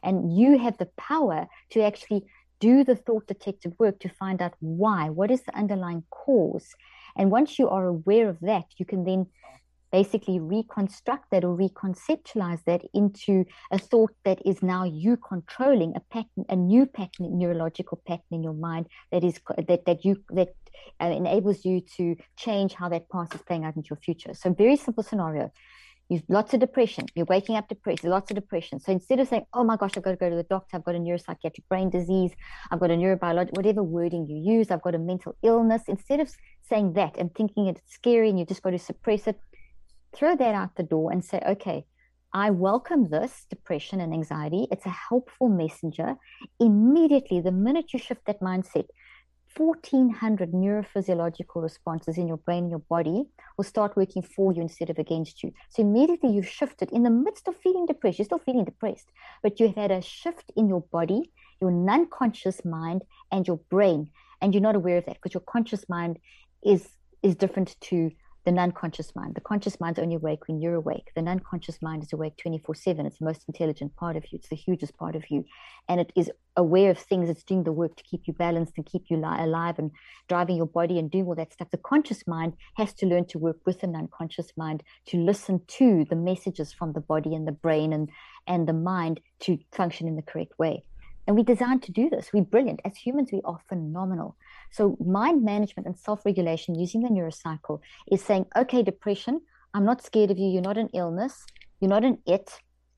[0.04, 2.26] And you have the power to actually
[2.60, 5.10] do the thought detective work to find out why.
[5.10, 6.68] What is the underlying cause?
[7.16, 9.28] And once you are aware of that, you can then
[10.00, 16.02] basically reconstruct that or reconceptualize that into a thought that is now you controlling a
[16.14, 20.50] pattern, a new pattern, neurological pattern in your mind that is that that you that
[21.02, 22.04] uh, enables you to
[22.36, 24.34] change how that past is playing out into your future.
[24.34, 25.46] So, very simple scenario.
[26.10, 27.06] You've lots of depression.
[27.16, 28.04] You're waking up depressed.
[28.04, 28.76] Lots of depression.
[28.84, 30.74] So instead of saying, "Oh my gosh, I've got to go to the doctor.
[30.76, 32.32] I've got a neuropsychiatric brain disease.
[32.70, 34.68] I've got a neurobiological, whatever wording you use.
[34.70, 36.28] I've got a mental illness." Instead of
[36.70, 39.40] saying that and thinking it's scary and you just got to suppress it,
[40.16, 41.86] throw that out the door and say, okay,
[42.34, 44.68] I welcome this depression and anxiety.
[44.72, 46.16] It's a helpful messenger.
[46.60, 48.88] Immediately, the minute you shift that mindset,
[49.58, 53.24] 1400 neurophysiological responses in your brain your body
[53.56, 55.54] will start working for you instead of against you.
[55.70, 58.20] So immediately you've shifted in the midst of feeling depressed.
[58.20, 59.10] You're still feeling depressed,
[59.42, 64.10] but you've had a shift in your body, your non conscious mind, and your brain.
[64.42, 66.20] And you're not aware of that because your conscious mind
[66.64, 66.88] is
[67.24, 68.12] is different to
[68.46, 69.34] the non-conscious mind.
[69.36, 71.12] The conscious mind's only awake when you're awake.
[71.16, 73.06] The non-conscious mind is awake 24/7.
[73.06, 74.38] It's the most intelligent part of you.
[74.38, 75.46] It's the hugest part of you,
[75.90, 77.30] and it is aware of things.
[77.30, 79.92] It's doing the work to keep you balanced and keep you li- alive and
[80.28, 81.72] driving your body and doing all that stuff.
[81.72, 86.06] The conscious mind has to learn to work with the non-conscious mind to listen to
[86.06, 88.10] the messages from the body and the brain and
[88.48, 90.84] and the mind to function in the correct way.
[91.28, 92.32] And we're designed to do this.
[92.32, 92.82] We're brilliant.
[92.86, 94.36] As humans, we are phenomenal.
[94.76, 97.80] So, mind management and self regulation using the neurocycle
[98.12, 99.40] is saying, okay, depression,
[99.74, 100.50] I'm not scared of you.
[100.50, 101.46] You're not an illness.
[101.80, 102.52] You're not an it.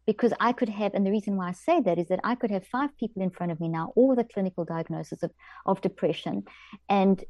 [0.08, 2.50] Because I could have, and the reason why I say that is that I could
[2.50, 5.32] have five people in front of me now, all with a clinical diagnosis of,
[5.66, 6.46] of depression,
[6.90, 7.24] and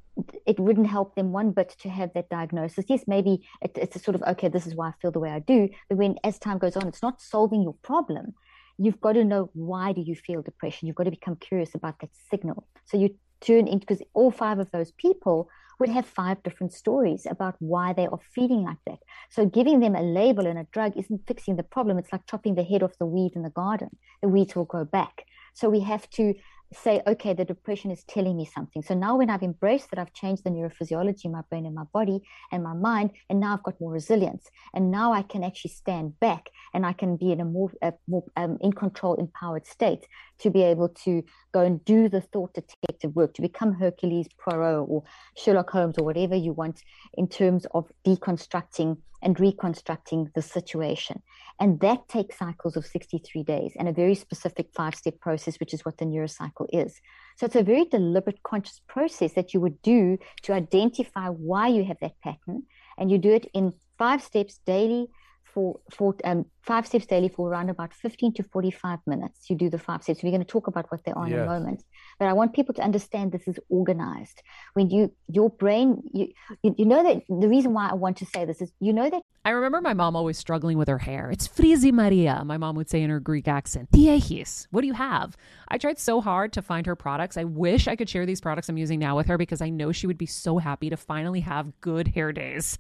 [0.46, 2.86] it wouldn't help them one bit to have that diagnosis.
[2.88, 5.40] Yes, maybe it, it's sort of, okay, this is why I feel the way I
[5.40, 5.70] do.
[5.90, 8.36] But when, as time goes on, it's not solving your problem
[8.80, 12.00] you've got to know why do you feel depression you've got to become curious about
[12.00, 13.10] that signal so you
[13.42, 17.94] turn into because all five of those people would have five different stories about why
[17.94, 19.00] they are feeling like that.
[19.30, 21.98] So giving them a label and a drug isn't fixing the problem.
[21.98, 23.90] It's like chopping the head off the weed in the garden.
[24.22, 25.26] The weeds will grow back.
[25.54, 26.34] So we have to
[26.74, 28.82] say, okay, the depression is telling me something.
[28.82, 31.86] So now when I've embraced that, I've changed the neurophysiology in my brain and my
[31.94, 32.22] body
[32.52, 34.50] and my mind, and now I've got more resilience.
[34.74, 37.94] And now I can actually stand back and I can be in a more, a
[38.08, 40.08] more um, in control, empowered state
[40.40, 41.24] to be able to
[41.54, 45.04] go and do the thought detective work, to become Hercules Poirot or
[45.36, 46.82] Sherlock Holmes or whatever you want
[47.16, 51.22] in terms of deconstructing and reconstructing the situation.
[51.60, 55.74] And that takes cycles of 63 days and a very specific five step process, which
[55.74, 57.02] is what the neurocycle is.
[57.38, 61.84] So it's a very deliberate, conscious process that you would do to identify why you
[61.86, 62.64] have that pattern.
[62.98, 65.08] And you do it in five steps daily
[65.44, 69.50] for, for um, five steps daily for around about 15 to 45 minutes.
[69.50, 70.22] You do the five steps.
[70.22, 71.38] We're going to talk about what they are yes.
[71.38, 71.84] in a moment.
[72.20, 74.44] But I want people to understand this is organized.
[74.74, 76.28] When you, your brain, you,
[76.62, 79.10] you, you know that the reason why I want to say this is you know
[79.10, 79.22] that.
[79.46, 81.32] I remember my mom always struggling with her hair.
[81.32, 83.90] It's frizzy Maria, my mom would say in her Greek accent.
[83.92, 85.38] Tiechis, what do you have?
[85.70, 87.38] I tried so hard to find her products.
[87.38, 89.94] I wish I could share these products I'm using now with her because I know
[89.94, 92.78] she would be so happy to finally have good hair days.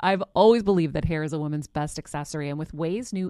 [0.00, 3.29] I've always believed that hair is a woman's best accessory, and with Ouai's new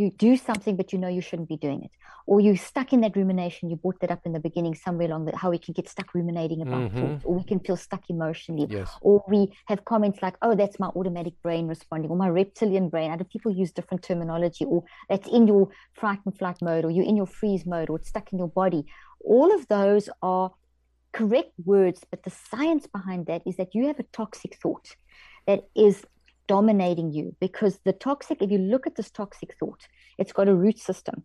[0.00, 1.90] you do something, but you know you shouldn't be doing it.
[2.26, 3.70] Or you're stuck in that rumination.
[3.70, 6.14] You brought that up in the beginning somewhere along the, how we can get stuck
[6.14, 7.00] ruminating about Mhm.
[7.00, 8.66] thoughts, or we can feel stuck emotionally.
[8.70, 8.90] Yes.
[9.02, 13.10] Or we have comments like, oh, that's my automatic brain responding, or my reptilian brain.
[13.10, 17.10] Other people use different terminology, or that's in your fright and flight mode, or you're
[17.12, 18.84] in your freeze mode, or it's stuck in your body.
[19.24, 20.52] All of those are
[21.12, 24.94] correct words, but the science behind that is that you have a toxic thought
[25.46, 26.04] that is
[26.50, 29.86] dominating you because the toxic, if you look at this toxic thought,
[30.18, 31.22] it's got a root system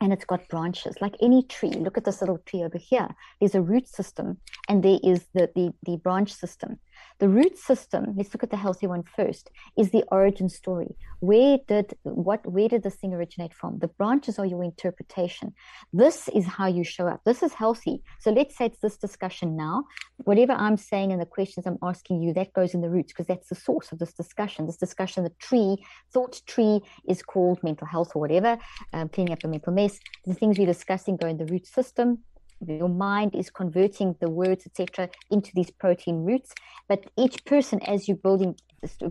[0.00, 1.70] and it's got branches like any tree.
[1.70, 3.08] Look at this little tree over here.
[3.38, 4.38] There's a root system
[4.68, 6.80] and there is the, the, the branch system.
[7.18, 10.96] The root system, let's look at the healthy one first, is the origin story.
[11.20, 13.78] Where did what where did this thing originate from?
[13.78, 15.52] The branches are your interpretation.
[15.92, 17.20] This is how you show up.
[17.24, 18.02] This is healthy.
[18.20, 19.84] So let's say it's this discussion now.
[20.24, 23.26] Whatever I'm saying and the questions I'm asking you, that goes in the roots because
[23.26, 24.66] that's the source of this discussion.
[24.66, 25.76] This discussion, the tree,
[26.12, 28.58] thought tree is called mental health or whatever,
[28.94, 29.98] um, cleaning up the mental mess.
[30.24, 32.24] The things we're discussing go in the root system
[32.66, 36.52] your mind is converting the words etc into these protein roots.
[36.88, 38.56] But each person as you're building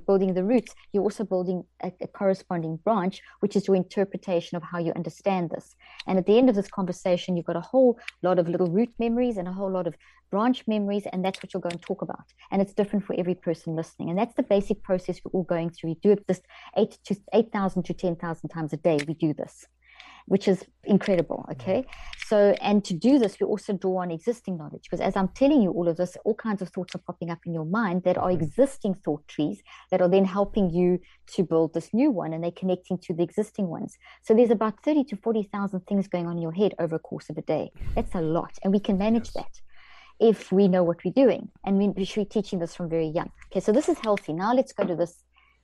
[0.08, 4.64] building the roots you're also building a, a, corresponding branch which is your interpretation of
[4.64, 5.76] how you understand this.
[6.08, 8.90] And at the end of this conversation you've got a whole lot of little root
[8.98, 9.96] memories and a whole lot of
[10.32, 12.26] branch memories and that's what you'll go and talk about.
[12.52, 14.10] And it's different for every person listening.
[14.10, 15.92] And that's the basic process we're all going through.
[15.92, 16.42] We do it this
[16.76, 19.68] 8 to 8000 to 10000 times a day we do this
[20.30, 21.46] which is incredible.
[21.50, 21.52] Mm.
[21.54, 21.86] Okay.
[22.28, 25.62] So, and to do this, we also draw on existing knowledge because as I'm telling
[25.64, 28.18] you all of this, all kinds of thoughts are popping up in your mind that
[28.18, 28.40] are mm.
[28.40, 31.00] existing thought trees that are then helping you
[31.34, 33.98] to build this new one and they're connecting to the existing ones.
[34.22, 37.30] So, there's about 30 to 40,000 things going on in your head over a course
[37.30, 37.72] of a day.
[37.96, 38.54] That's a lot.
[38.64, 39.34] And we can manage yes.
[39.34, 39.62] that
[40.20, 41.50] if we know what we're doing.
[41.66, 43.32] And we, we should be teaching this from very young.
[43.52, 43.62] Okay.
[43.62, 44.34] So, this is healthy.
[44.34, 45.24] Now, let's go to this,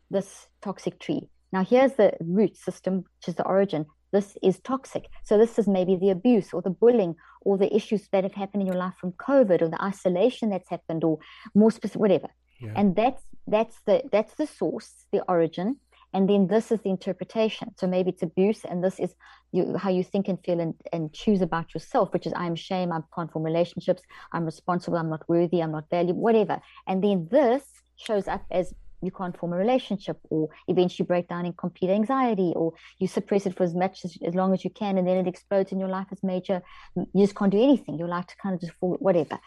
[0.09, 1.29] this toxic tree.
[1.53, 5.10] Now, here's the root system, which is the origin this is toxic.
[5.24, 8.62] So this is maybe the abuse or the bullying or the issues that have happened
[8.62, 11.20] in your life from COVID or the isolation that's happened or
[11.53, 12.30] more specific, whatever.
[12.60, 12.74] Yeah.
[12.76, 15.78] And that's that's the that's the source, the origin.
[16.14, 17.76] And then this is the interpretation.
[17.78, 19.14] So maybe it's abuse, and this is
[19.51, 22.93] you, how you think and feel and, and choose about yourself, which is I'm shame,
[22.93, 24.01] I can't form relationships,
[24.32, 26.62] I'm responsible, I'm not worthy, I'm not valuable, whatever.
[26.88, 27.64] And then this
[27.97, 32.53] shows up as you can't form a relationship or eventually break down in complete anxiety
[32.55, 35.17] or you suppress it for as much as, as long as you can and then
[35.17, 36.61] it explodes in your life as major
[36.95, 37.97] you just can't do anything.
[37.97, 39.39] Your life to kind of just fall whatever.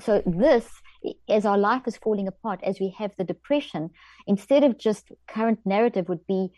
[0.00, 0.66] So this
[1.28, 3.90] as our life is falling apart as we have the depression
[4.26, 6.50] instead of just current narrative would be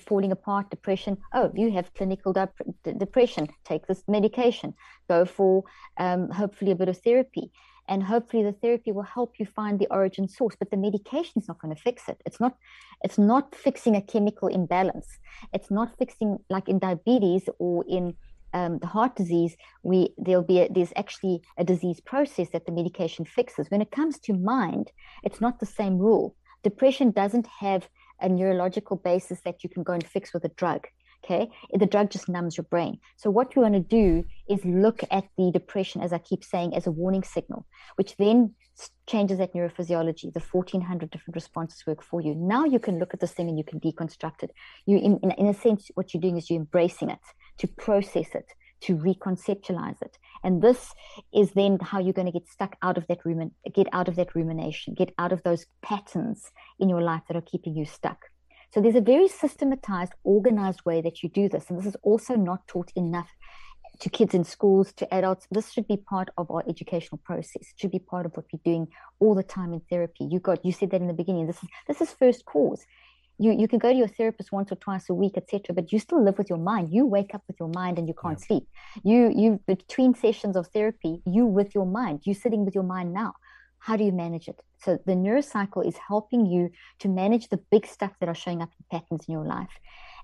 [0.00, 2.54] falling apart depression oh you have clinical dep-
[2.96, 4.72] depression take this medication
[5.08, 5.64] go for
[5.98, 7.50] um, hopefully a bit of therapy
[7.90, 11.48] and hopefully the therapy will help you find the origin source but the medication is
[11.48, 12.22] not going to fix it.
[12.24, 12.54] It's not
[13.04, 15.08] it's not fixing a chemical imbalance.
[15.52, 18.14] It's not fixing like in diabetes or in
[18.52, 22.72] um, the heart disease we there'll be a, there's actually a disease process that the
[22.72, 23.66] medication fixes.
[23.70, 24.92] When it comes to mind
[25.24, 26.36] it's not the same rule.
[26.62, 27.88] Depression doesn't have
[28.20, 30.86] a neurological basis that you can go and fix with a drug
[31.24, 31.50] okay?
[31.72, 32.98] The drug just numbs your brain.
[33.16, 36.74] So what you want to do is look at the depression as i keep saying
[36.74, 37.66] as a warning signal
[37.96, 38.54] which then
[39.06, 40.32] changes that neurophysiology.
[40.32, 42.34] The 1400 different responses work for you.
[42.34, 44.52] Now you can look at this thing and you can deconstruct it.
[44.86, 47.20] You in, in, in a sense what you're doing is you're embracing it
[47.58, 48.46] to process it
[48.82, 50.16] to reconceptualize it.
[50.42, 50.94] And this
[51.34, 54.16] is then how you're going to get stuck out of that rumin- get out of
[54.16, 58.30] that rumination get out of those patterns in your life that are keeping you stuck
[58.72, 61.68] so there's a very systematized, organized way that you do this.
[61.68, 63.30] And this is also not taught enough
[64.00, 65.46] to kids in schools, to adults.
[65.50, 67.62] This should be part of our educational process.
[67.62, 70.24] It should be part of what we're doing all the time in therapy.
[70.30, 71.46] You got you said that in the beginning.
[71.46, 72.86] This is this is first cause.
[73.38, 75.74] You you can go to your therapist once or twice a week, etc.
[75.74, 76.92] But you still live with your mind.
[76.92, 78.46] You wake up with your mind and you can't yeah.
[78.46, 78.66] sleep.
[79.02, 82.20] You you between sessions of therapy, you with your mind.
[82.24, 83.34] You're sitting with your mind now.
[83.80, 84.60] How do you manage it?
[84.84, 86.70] So the neurocycle is helping you
[87.00, 89.76] to manage the big stuff that are showing up in patterns in your life.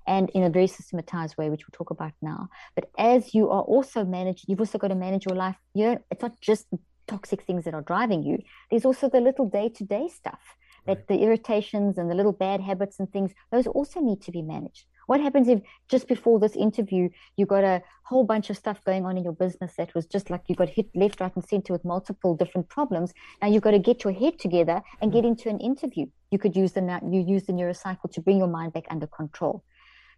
[0.06, 2.48] and in a very systematized way, which we'll talk about now.
[2.74, 5.56] But as you are also managed, you've also got to manage your life.
[5.74, 6.66] You know, it's not just
[7.08, 8.38] toxic things that are driving you.
[8.70, 10.40] There's also the little day to day stuff
[10.86, 11.08] that right.
[11.08, 14.86] the irritations and the little bad habits and things, those also need to be managed.
[15.06, 19.04] What happens if just before this interview, you got a whole bunch of stuff going
[19.04, 21.72] on in your business that was just like you got hit left, right, and center
[21.72, 23.12] with multiple different problems.
[23.40, 25.28] Now you've got to get your head together and get mm.
[25.28, 26.06] into an interview.
[26.30, 29.64] You could use the you use the neurocycle to bring your mind back under control.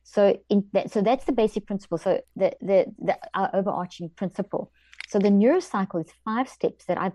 [0.03, 1.99] So in that, so that's the basic principle.
[1.99, 4.73] So the the, the our overarching principle.
[5.09, 7.13] So the neurocycle is five steps that I've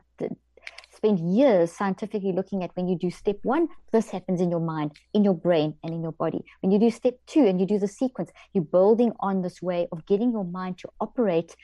[1.03, 4.91] spent years scientifically looking at when you do step one, this happens in your mind,
[5.13, 6.41] in your brain, and in your body.
[6.61, 9.87] When you do step two and you do the sequence, you're building on this way
[9.91, 11.57] of getting your mind to operate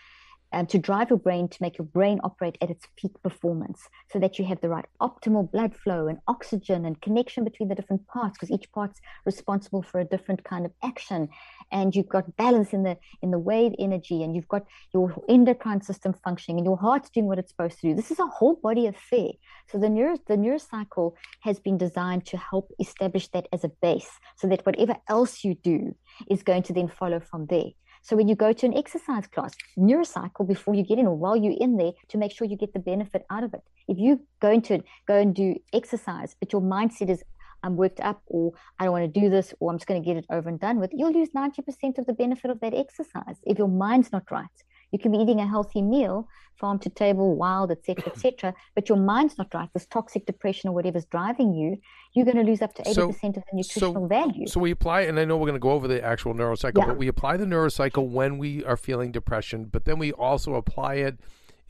[0.52, 4.20] um, to drive your brain to make your brain operate at its peak performance so
[4.20, 8.06] that you have the right optimal blood flow and oxygen and connection between the different
[8.08, 11.30] parts because each part's responsible for a different kind of action.
[11.72, 15.82] And you've got balance in the in the wave energy and you've got your endocrine
[15.82, 17.96] system functioning and your heart's doing what it's supposed to do.
[17.96, 19.30] This is a whole body affair.
[19.68, 24.10] So the neuro the neurocycle has been designed to help establish that as a base
[24.38, 25.96] so that whatever else you do
[26.30, 27.72] is going to then follow from there
[28.02, 31.36] so when you go to an exercise class, neurocycle before you get in or while
[31.36, 33.62] you're in there to make sure you get the benefit out of it.
[33.88, 37.24] If you go into go and do exercise, but your mindset is
[37.64, 40.06] I'm worked up or I don't want to do this or I'm just going to
[40.06, 43.38] get it over and done with, you'll lose 90% of the benefit of that exercise
[43.44, 44.48] if your mind's not right.
[44.92, 46.28] You can be eating a healthy meal,
[46.60, 49.70] farm to table, wild, etc., etc., but your mind's not right.
[49.74, 51.78] This toxic depression or whatever's driving you,
[52.14, 54.48] you're going to lose up to 80% of the nutritional so, value.
[54.48, 56.88] So we apply, and I know we're going to go over the actual neurocycle, yeah.
[56.88, 60.96] but we apply the neurocycle when we are feeling depression, but then we also apply
[60.96, 61.20] it.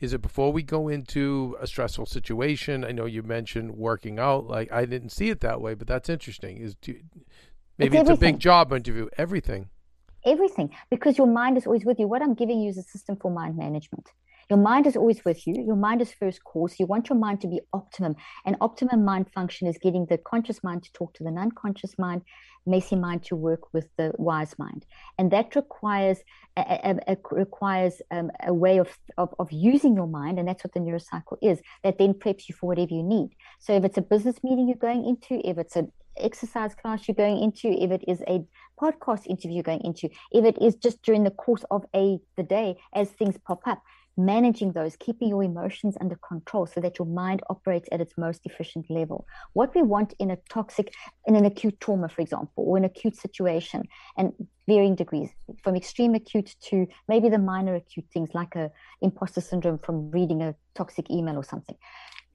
[0.00, 2.84] Is it before we go into a stressful situation?
[2.86, 4.46] I know you mentioned working out.
[4.46, 6.56] Like I didn't see it that way, but that's interesting.
[6.56, 6.98] Is do,
[7.76, 9.10] maybe it's, it's a big job interview.
[9.18, 9.68] Everything
[10.24, 12.08] everything because your mind is always with you.
[12.08, 14.08] What I'm giving you is a system for mind management.
[14.50, 15.54] Your mind is always with you.
[15.64, 16.74] Your mind is first cause.
[16.80, 18.16] You want your mind to be optimum.
[18.44, 22.22] And optimum mind function is getting the conscious mind to talk to the non-conscious mind,
[22.66, 24.86] messy mind to work with the wise mind.
[25.18, 26.18] And that requires
[26.56, 26.62] a,
[27.06, 30.74] a, a requires um, a way of, of, of using your mind, and that's what
[30.74, 31.60] the neurocycle is.
[31.84, 33.30] That then preps you for whatever you need.
[33.60, 37.14] So if it's a business meeting you're going into, if it's an exercise class you're
[37.14, 38.44] going into, if it is a
[38.80, 42.76] podcast interview going into, if it is just during the course of a the day
[42.94, 43.82] as things pop up,
[44.16, 48.40] managing those, keeping your emotions under control so that your mind operates at its most
[48.44, 49.26] efficient level.
[49.52, 50.92] What we want in a toxic,
[51.26, 53.84] in an acute trauma, for example, or an acute situation,
[54.16, 54.32] and
[54.68, 55.30] varying degrees,
[55.62, 58.70] from extreme acute to maybe the minor acute things like a
[59.00, 61.76] imposter syndrome from reading a toxic email or something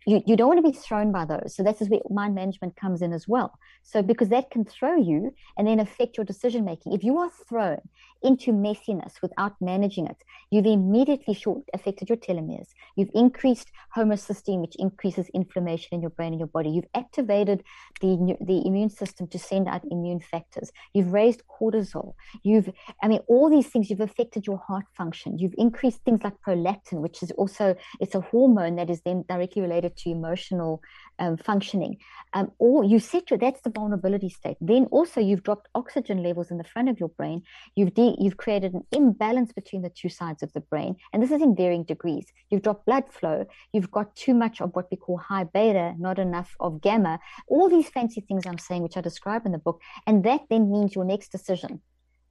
[0.06, 1.56] you, you don't want to be thrown by those.
[1.56, 3.58] So that's where mind management comes in as well.
[3.84, 6.93] So because that can throw you and then affect your decision making.
[6.93, 7.82] If you are thrown
[8.24, 10.18] into messiness without managing it,
[10.49, 12.70] you've immediately short affected your telomeres.
[12.95, 16.70] You've increased homocysteine, which increases inflammation in your brain and your body.
[16.70, 17.64] You've activated
[18.01, 20.72] the, the immune system to send out immune factors.
[20.93, 22.14] You've raised cortisol.
[22.43, 22.70] You've,
[23.03, 25.38] I mean, all these things, you've affected your heart function.
[25.38, 29.62] You've increased things like prolactin, which is also, it's a hormone that is then directly
[29.62, 30.82] related to emotional
[31.20, 31.98] um, functioning.
[32.34, 34.58] Um, or you your, that's the vulnerability state.
[34.60, 37.43] Then also you've dropped oxygen levels in the front of your brain.
[37.76, 41.32] You've de- you've created an imbalance between the two sides of the brain, and this
[41.32, 42.26] is in varying degrees.
[42.50, 43.46] You've dropped blood flow.
[43.74, 47.20] You've got too much of what we call high beta, not enough of gamma.
[47.48, 50.72] All these fancy things I'm saying, which I describe in the book, and that then
[50.72, 51.82] means your next decision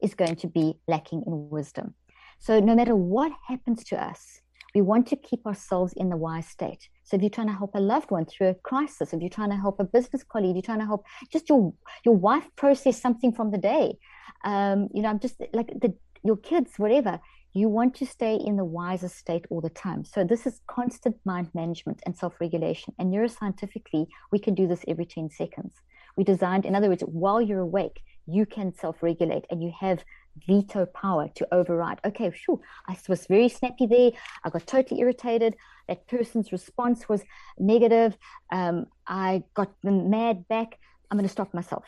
[0.01, 1.95] is going to be lacking in wisdom.
[2.39, 4.41] So no matter what happens to us,
[4.73, 6.89] we want to keep ourselves in the wise state.
[7.05, 9.51] So if you're trying to help a loved one through a crisis, if you're trying
[9.51, 13.31] to help a business colleague, you're trying to help just your your wife process something
[13.31, 13.97] from the day,
[14.43, 15.93] um, you know, I'm just like the
[16.23, 17.19] your kids, whatever.
[17.53, 20.03] You want to stay in the wisest state all the time.
[20.03, 22.95] So this is constant mind management and self-regulation.
[22.99, 25.73] And neuroscientifically, we can do this every 10 seconds.
[26.17, 30.03] We designed, in other words, while you're awake, you can self-regulate and you have
[30.47, 31.99] veto power to override.
[32.03, 34.11] Okay, sure, I was very snappy there.
[34.43, 35.55] I got totally irritated.
[35.87, 37.23] That person's response was
[37.57, 38.17] negative.
[38.51, 40.79] Um, I got mad back.
[41.09, 41.85] I'm going to stop myself.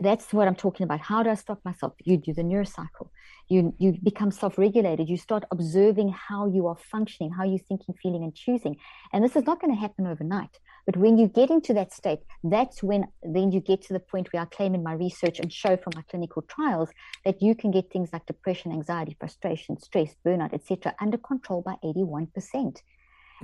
[0.00, 1.00] That's what I'm talking about.
[1.00, 1.92] How do I stop myself?
[2.04, 3.08] You do the neurocycle.
[3.48, 5.08] You you become self-regulated.
[5.08, 8.76] You start observing how you are functioning, how you're thinking, feeling, and choosing.
[9.12, 10.58] And this is not going to happen overnight.
[10.86, 14.32] But when you get into that state, that's when then you get to the point
[14.32, 16.90] where I claim in my research and show from my clinical trials
[17.24, 21.76] that you can get things like depression, anxiety, frustration, stress, burnout, etc., under control by
[21.84, 22.82] 81%.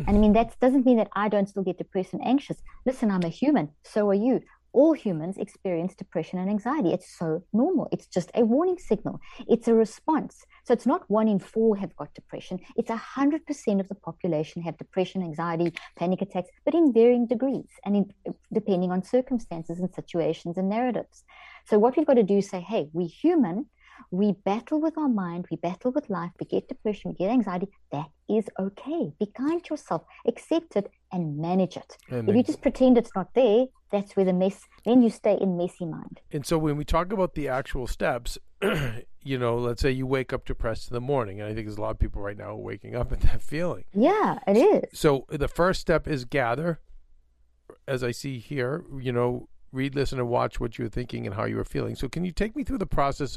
[0.07, 2.59] And I mean, that doesn't mean that I don't still get depressed and anxious.
[2.87, 3.71] Listen, I'm a human.
[3.83, 4.43] So are you.
[4.73, 6.93] all humans experience depression and anxiety.
[6.93, 7.89] It's so normal.
[7.91, 9.21] It's just a warning signal.
[9.49, 10.45] It's a response.
[10.65, 12.61] So it's not one in four have got depression.
[12.77, 17.97] It's 100% of the population have depression, anxiety, panic attacks, but in varying degrees and
[17.97, 21.25] in, depending on circumstances and situations and narratives.
[21.67, 23.67] So what we've got to do is say, hey, we human,
[24.11, 27.69] we battle with our mind, we battle with life, we get depression, we get anxiety.
[27.93, 29.13] That is okay.
[29.19, 31.97] Be kind to yourself, accept it, and manage it.
[32.11, 35.39] And if you just pretend it's not there, that's where the mess, then you stay
[35.41, 36.21] in messy mind.
[36.31, 38.39] And so when we talk about the actual steps,
[39.23, 41.79] you know, let's say you wake up depressed in the morning, and I think there's
[41.79, 43.85] a lot of people right now waking up with that feeling.
[43.95, 44.99] Yeah, it is.
[44.99, 46.81] So the first step is gather,
[47.87, 51.45] as I see here, you know, read, listen, and watch what you're thinking and how
[51.45, 51.95] you are feeling.
[51.95, 53.37] So can you take me through the process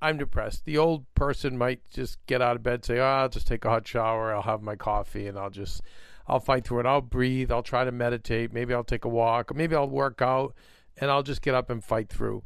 [0.00, 0.64] I'm depressed.
[0.64, 3.68] The old person might just get out of bed, say, "Oh, I'll just take a
[3.68, 4.32] hot shower.
[4.32, 5.82] I'll have my coffee, and I'll just,
[6.26, 6.86] I'll fight through it.
[6.86, 7.50] I'll breathe.
[7.50, 8.52] I'll try to meditate.
[8.52, 9.54] Maybe I'll take a walk.
[9.54, 10.54] Maybe I'll work out,
[10.96, 12.44] and I'll just get up and fight through."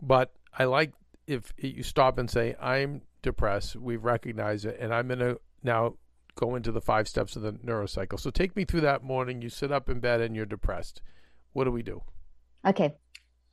[0.00, 0.92] But I like
[1.26, 3.76] if you stop and say, "I'm depressed.
[3.76, 5.94] We've recognized it, and I'm gonna now
[6.34, 9.40] go into the five steps of the neurocycle." So take me through that morning.
[9.40, 11.00] You sit up in bed and you're depressed.
[11.52, 12.02] What do we do?
[12.66, 12.96] Okay,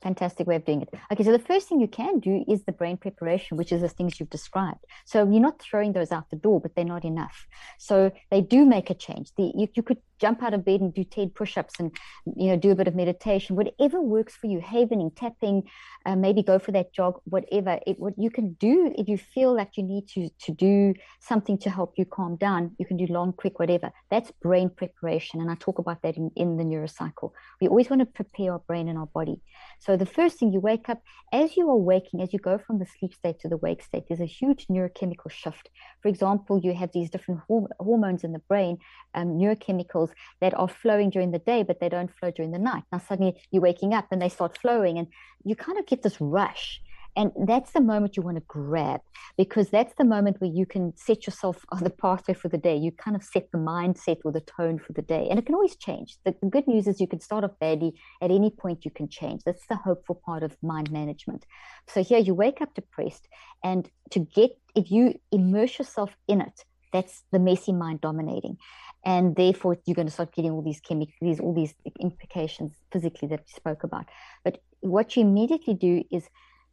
[0.02, 0.90] fantastic way of doing it.
[1.12, 3.90] Okay, so the first thing you can do is the brain preparation, which is the
[3.90, 4.86] things you've described.
[5.06, 7.48] So you're not throwing those out the door, but they're not enough.
[7.78, 9.32] So they do make a change.
[9.38, 11.96] The, you, you could jump out of bed and do 10 push-ups and
[12.36, 15.64] you know do a bit of meditation whatever works for you havening tapping
[16.06, 19.56] uh, maybe go for that jog whatever it what you can do if you feel
[19.56, 23.06] like you need to to do something to help you calm down you can do
[23.08, 23.92] long quick whatever.
[24.10, 27.32] That's brain preparation and i talk about that in, in the neurocycle.
[27.62, 29.42] We always want to prepare our brain and our body.
[29.80, 31.02] So the first thing you wake up
[31.32, 34.04] as you are waking as you go from the sleep state to the wake state
[34.08, 35.70] there's a huge neurochemical shift.
[36.02, 38.78] For example you have these different hormones in the brain
[39.14, 40.09] um, neurochemicals
[40.42, 42.84] that are flowing during the day, but they don't flow during the night.
[42.92, 45.08] Now, suddenly you're waking up and they start flowing, and
[45.44, 46.82] you kind of get this rush.
[47.16, 49.02] And that's the moment you want to grab
[49.38, 52.76] because that's the moment where you can set yourself on the pathway for the day.
[52.76, 55.28] You kind of set the mindset or the tone for the day.
[55.30, 56.18] And it can always change.
[56.24, 57.94] The good news is you can start off badly.
[58.22, 59.42] At any point, you can change.
[59.46, 61.46] That's the hopeful part of mind management.
[61.88, 63.28] So here you wake up depressed,
[63.64, 68.58] and to get, if you immerse yourself in it, that's the messy mind dominating
[69.06, 73.40] and therefore you're going to start getting all these chemicals, all these implications physically that
[73.40, 74.06] we spoke about.
[74.44, 76.30] But what you immediately do is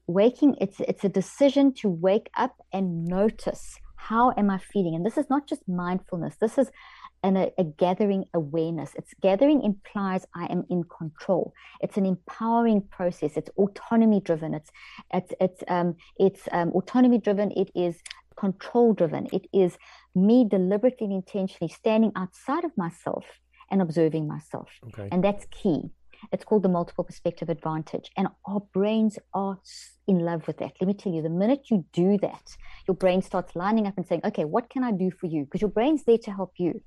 [0.07, 0.57] waking.
[0.61, 5.19] It's it's a decision to wake up and notice how am I feeling, and this
[5.19, 6.37] is not just mindfulness.
[6.41, 6.71] This is
[7.25, 8.93] a, a gathering awareness.
[8.95, 11.53] It's gathering implies I am in control.
[11.81, 13.37] It's an empowering process.
[13.37, 14.55] It's autonomy driven.
[14.55, 14.71] It's
[15.13, 17.51] it's it's um it's um, autonomy driven.
[17.53, 17.97] It is
[18.37, 19.27] control driven.
[19.33, 19.79] It is
[20.17, 23.25] me deliberately and intentionally standing outside of myself
[23.71, 24.71] and observing myself.
[24.89, 25.09] Okay.
[25.13, 25.91] And that's key.
[26.33, 28.11] It's called the multiple perspective advantage.
[28.17, 29.59] And our brains are
[30.07, 30.73] in love with that.
[30.81, 32.57] Let me tell you, the minute you do that,
[32.89, 35.45] your brain starts lining up and saying, okay, what can I do for you?
[35.45, 36.81] Because your brain's there to help you.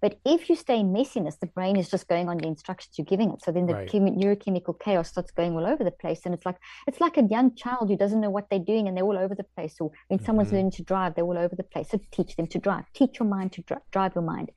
[0.00, 3.04] But if you stay in messiness, the brain is just going on the instructions you're
[3.04, 3.42] giving it.
[3.42, 3.88] So then the right.
[3.88, 7.24] chem- neurochemical chaos starts going all over the place, and it's like it's like a
[7.24, 9.76] young child who doesn't know what they're doing, and they're all over the place.
[9.80, 10.26] Or when mm-hmm.
[10.26, 11.90] someone's learning to drive, they're all over the place.
[11.90, 12.84] So teach them to drive.
[12.92, 14.50] Teach your mind to dri- drive your mind.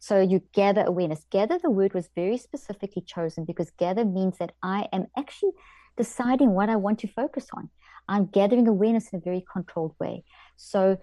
[0.00, 1.26] So you gather awareness.
[1.30, 5.52] Gather the word was very specifically chosen because gather means that I am actually
[5.96, 7.68] deciding what I want to focus on.
[8.08, 10.24] I'm gathering awareness in a very controlled way.
[10.56, 10.98] So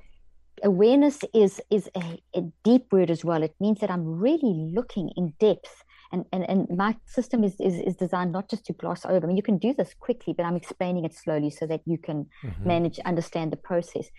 [0.64, 3.43] awareness is is a, a, deep word as well.
[3.43, 5.84] It means that I'm really looking in depth.
[6.12, 9.26] And, and, and my system is, is, is designed not just to gloss over.
[9.26, 11.97] I mean, you can do this quickly, but I'm explaining it slowly so that you
[11.97, 12.68] can mm-hmm.
[12.68, 14.10] manage, understand the process.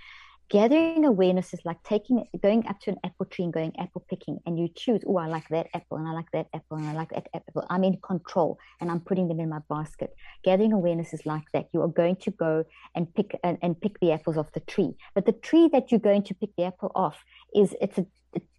[0.50, 4.38] Gathering awareness is like taking going up to an apple tree and going apple picking
[4.46, 6.94] and you choose oh i like that apple and i like that apple and i
[6.94, 7.66] like that apple.
[7.68, 10.14] I'm in control and i'm putting them in my basket.
[10.44, 11.66] Gathering awareness is like that.
[11.72, 14.96] You are going to go and pick and, and pick the apples off the tree.
[15.14, 17.24] But the tree that you're going to pick the apple off
[17.54, 18.06] is it's a,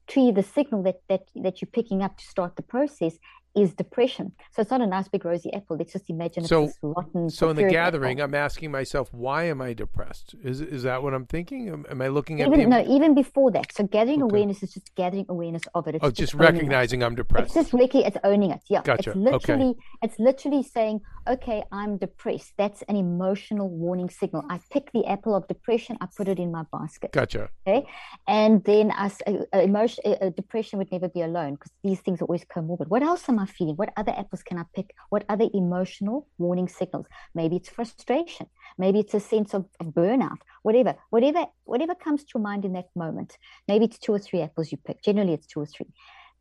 [0.10, 3.14] tree the signal that that that you're picking up to start the process
[3.56, 4.32] is depression.
[4.52, 5.78] So it's not a nice big rosy apple.
[5.78, 7.30] Let's just imagine so, it's rotten.
[7.30, 8.36] So in the gathering, apple.
[8.36, 10.36] I'm asking myself, why am I depressed?
[10.44, 11.70] Is is that what I'm thinking?
[11.70, 12.72] Am, am I looking at even, people?
[12.72, 12.96] no?
[12.96, 14.34] Even before that, so gathering okay.
[14.36, 15.96] awareness is just gathering awareness of it.
[15.96, 17.04] It's oh, just, just recognizing.
[17.04, 17.48] I'm depressed.
[17.48, 18.62] It's just really it's owning it.
[18.70, 19.12] Yeah, gotcha.
[19.12, 19.80] It's literally okay.
[20.04, 22.54] it's literally saying, okay, I'm depressed.
[22.58, 24.44] That's an emotional warning signal.
[24.50, 25.98] I pick the apple of depression.
[26.02, 27.12] I put it in my basket.
[27.12, 27.50] Gotcha.
[27.68, 27.88] Okay,
[28.28, 32.26] and then as uh, emotion, uh, depression would never be alone because these things are
[32.26, 32.88] always comorbid.
[32.88, 33.76] What else am I feeling?
[33.76, 34.94] What other apples can I pick?
[35.10, 37.08] What other emotional warning signals?
[37.34, 38.48] Maybe it's frustration.
[38.78, 40.38] Maybe it's a sense of, of burnout.
[40.64, 43.38] Whatever, whatever, whatever comes to your mind in that moment.
[43.68, 45.04] Maybe it's two or three apples you pick.
[45.04, 45.88] Generally, it's two or three.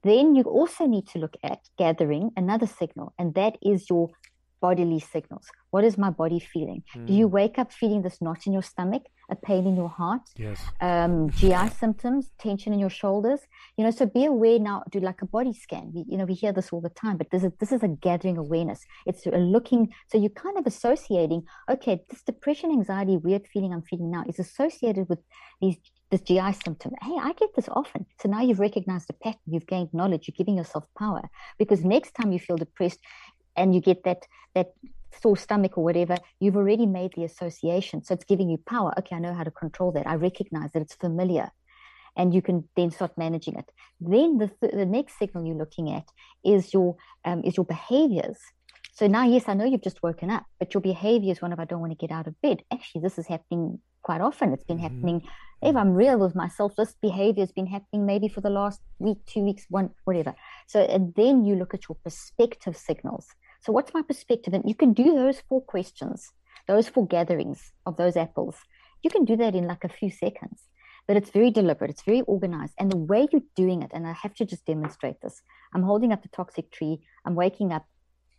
[0.05, 4.09] Then you also need to look at gathering another signal, and that is your
[4.61, 5.46] bodily signals.
[5.70, 6.82] What is my body feeling?
[6.96, 7.06] Mm.
[7.06, 7.34] Do you hmm.
[7.34, 10.61] wake up feeling this knot in your stomach, a pain in your heart, yes.
[10.80, 13.40] um, GI symptoms, tension in your shoulders?
[13.76, 14.82] You know, so be aware now.
[14.90, 15.92] Do like a body scan.
[15.94, 17.88] We, you know, we hear this all the time, but this is this is a
[17.88, 18.84] gathering awareness.
[19.06, 19.92] It's a looking.
[20.09, 21.42] So you're kind of associating.
[21.70, 25.20] Okay, this depression, anxiety, weird feeling I'm feeling now is associated with
[25.61, 25.76] these
[26.11, 26.92] this GI symptom.
[27.02, 28.06] Hey, I get this often.
[28.20, 31.22] So now you've recognized the pattern, you've gained knowledge, you're giving yourself power.
[31.59, 33.00] Because next time you feel depressed,
[33.59, 34.20] and you get that
[34.54, 34.68] that
[35.20, 38.04] sore stomach or whatever, you've already made the association.
[38.04, 38.92] So it's giving you power.
[38.98, 40.06] Okay, I know how to control that.
[40.06, 41.50] I recognize that it's familiar.
[42.16, 43.70] And you can then start managing it.
[44.00, 46.06] Then the, th- the next signal you're looking at
[46.44, 48.38] is your um, is your behaviors.
[48.98, 51.61] So now, yes, I know you've just woken up, but your behavior is one of
[51.61, 52.64] I don't want to get out of bed.
[52.72, 54.52] Actually, this is happening quite often.
[54.52, 54.96] It's been mm-hmm.
[54.96, 55.22] happening.
[55.62, 59.18] If I'm real with myself, this behavior has been happening maybe for the last week,
[59.26, 60.34] two weeks, one, whatever.
[60.66, 63.26] So, and then you look at your perspective signals.
[63.61, 64.54] So, what's my perspective?
[64.54, 66.30] And you can do those four questions,
[66.66, 68.56] those four gatherings of those apples.
[69.02, 70.62] You can do that in like a few seconds,
[71.06, 72.74] but it's very deliberate, it's very organized.
[72.78, 75.42] And the way you're doing it, and I have to just demonstrate this
[75.74, 77.86] I'm holding up the toxic tree, I'm waking up,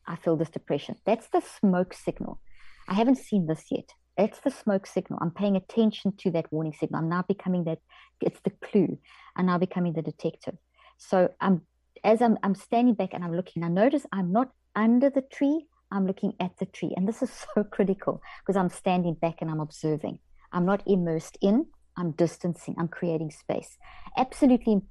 [0.07, 0.95] I feel this depression.
[1.05, 2.41] That's the smoke signal.
[2.87, 3.93] I haven't seen this yet.
[4.17, 5.19] That's the smoke signal.
[5.21, 7.01] I'm paying attention to that warning signal.
[7.01, 7.79] I'm now becoming that,
[8.19, 8.97] it's the clue.
[9.35, 10.57] I'm now becoming the detective.
[10.97, 11.61] So I'm
[12.03, 15.65] as I'm, I'm standing back and I'm looking, I notice I'm not under the tree,
[15.91, 16.93] I'm looking at the tree.
[16.95, 20.19] And this is so critical because I'm standing back and I'm observing.
[20.51, 21.67] I'm not immersed in,
[21.97, 23.77] I'm distancing, I'm creating space.
[24.17, 24.81] Absolutely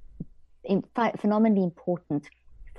[1.19, 2.29] phenomenally important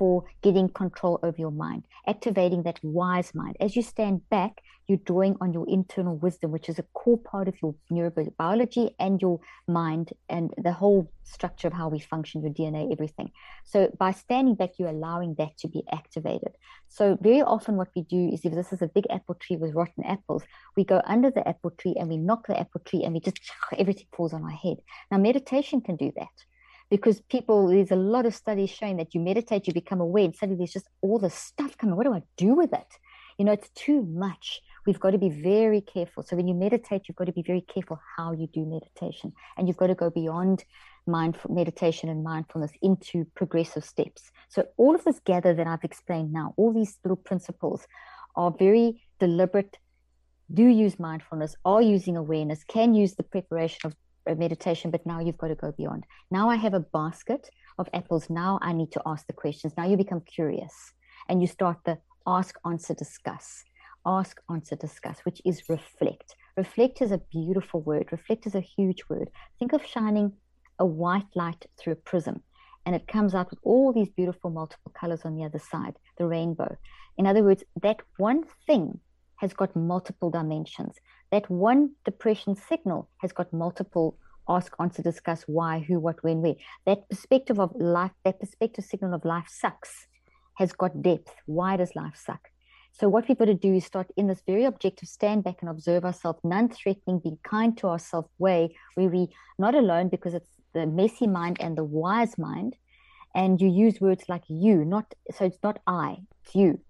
[0.01, 3.55] for getting control over your mind, activating that wise mind.
[3.61, 7.48] As you stand back, you're drawing on your internal wisdom, which is a core part
[7.48, 12.51] of your neurobiology and your mind and the whole structure of how we function, your
[12.51, 13.30] DNA, everything.
[13.64, 16.53] So by standing back, you're allowing that to be activated.
[16.88, 19.74] So very often what we do is if this is a big apple tree with
[19.74, 20.44] rotten apples,
[20.78, 23.38] we go under the apple tree and we knock the apple tree and we just
[23.76, 24.78] everything falls on our head.
[25.11, 26.36] Now meditation can do that
[26.91, 30.34] because people there's a lot of studies showing that you meditate you become aware and
[30.34, 31.97] suddenly there's just all this stuff coming.
[31.97, 32.93] What do i do with it?
[33.38, 34.61] You know it's too much.
[34.86, 36.22] We've got to be very careful.
[36.24, 39.32] So when you meditate you've got to be very careful how you do meditation.
[39.57, 40.64] And you've got to go beyond
[41.07, 44.30] mindful meditation and mindfulness into progressive steps.
[44.49, 47.86] So all of this gather that i've explained now all these little principles
[48.34, 49.78] are very deliberate.
[50.53, 53.95] Do use mindfulness are using awareness can use the preparation of
[54.26, 56.04] meditation, but now you've got to go beyond.
[56.30, 58.30] Now I have a basket of apples.
[58.30, 59.74] Now I need to ask the questions.
[59.76, 60.92] Now you become curious
[61.28, 63.64] and you start the ask, answer, discuss.
[64.06, 66.36] Ask, answer, discuss, which is reflect.
[66.56, 68.08] Reflect is a beautiful word.
[68.12, 69.30] Reflect is a huge word.
[69.58, 70.32] Think of shining
[70.78, 72.42] a white light through a prism
[72.86, 76.26] and it comes out with all these beautiful multiple colors on the other side, the
[76.26, 76.76] rainbow.
[77.18, 79.00] In other words, that one thing
[79.41, 80.97] has got multiple dimensions.
[81.32, 84.18] That one depression signal has got multiple
[84.49, 86.57] ask, answer, discuss why, who, what, when, where.
[86.84, 90.09] That perspective of life, that perspective signal of life sucks
[90.57, 91.32] has got depth.
[91.47, 92.49] Why does life suck?
[92.93, 95.70] So what we've got to do is start in this very objective, stand back and
[95.70, 99.28] observe ourselves, non-threatening, be kind to ourselves way where we
[99.59, 102.76] not alone because it's the messy mind and the wise mind.
[103.34, 106.80] And you use words like you, not so it's not I, it's you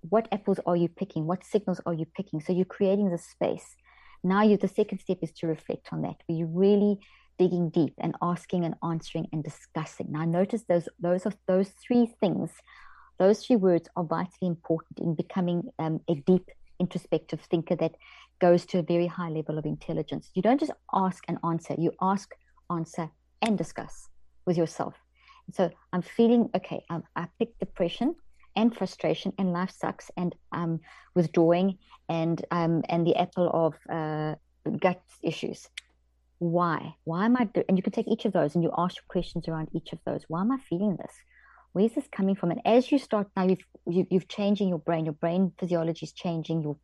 [0.00, 1.26] what apples are you picking?
[1.26, 2.40] What signals are you picking?
[2.40, 3.76] So you're creating the space.
[4.22, 6.16] Now you the second step is to reflect on that.
[6.26, 6.98] Where you're really
[7.38, 10.06] digging deep and asking and answering and discussing.
[10.10, 12.50] Now notice those those are those three things,
[13.18, 16.48] those three words are vitally important in becoming um, a deep
[16.80, 17.94] introspective thinker that
[18.40, 20.30] goes to a very high level of intelligence.
[20.34, 22.34] You don't just ask and answer, you ask,
[22.70, 23.10] answer,
[23.42, 24.08] and discuss
[24.46, 24.94] with yourself.
[25.52, 28.16] So I'm feeling okay, um, I picked depression
[28.56, 30.80] and frustration and life sucks and um,
[31.14, 31.78] withdrawing
[32.08, 34.34] and um, and the apple of uh,
[34.78, 35.68] gut issues.
[36.38, 36.94] Why?
[37.04, 37.44] Why am I?
[37.44, 39.98] Do- and you can take each of those and you ask questions around each of
[40.04, 40.24] those.
[40.28, 41.12] Why am I feeling this?
[41.72, 42.50] Where's this coming from?
[42.50, 45.04] And as you start now, you've you, have you have changing your brain.
[45.04, 46.62] Your brain physiology is changing.
[46.62, 46.76] Your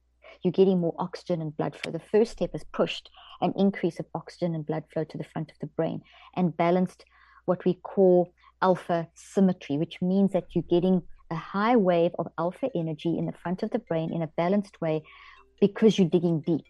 [0.42, 1.92] you're getting more oxygen and blood flow.
[1.92, 3.10] The first step is pushed
[3.40, 6.02] an increase of oxygen and blood flow to the front of the brain
[6.36, 7.04] and balanced
[7.46, 12.68] what we call alpha symmetry, which means that you're getting a high wave of alpha
[12.74, 15.02] energy in the front of the brain in a balanced way
[15.60, 16.66] because you're digging deep.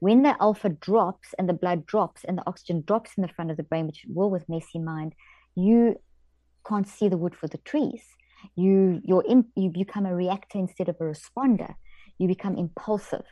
[0.00, 3.50] When the alpha drops and the blood drops and the oxygen drops in the front
[3.50, 5.14] of the brain, which will with messy mind,
[5.54, 6.00] you
[6.66, 8.02] can't see the wood for the trees.
[8.56, 11.74] You you're in, you become a reactor instead of a responder.
[12.18, 13.24] You become impulsive.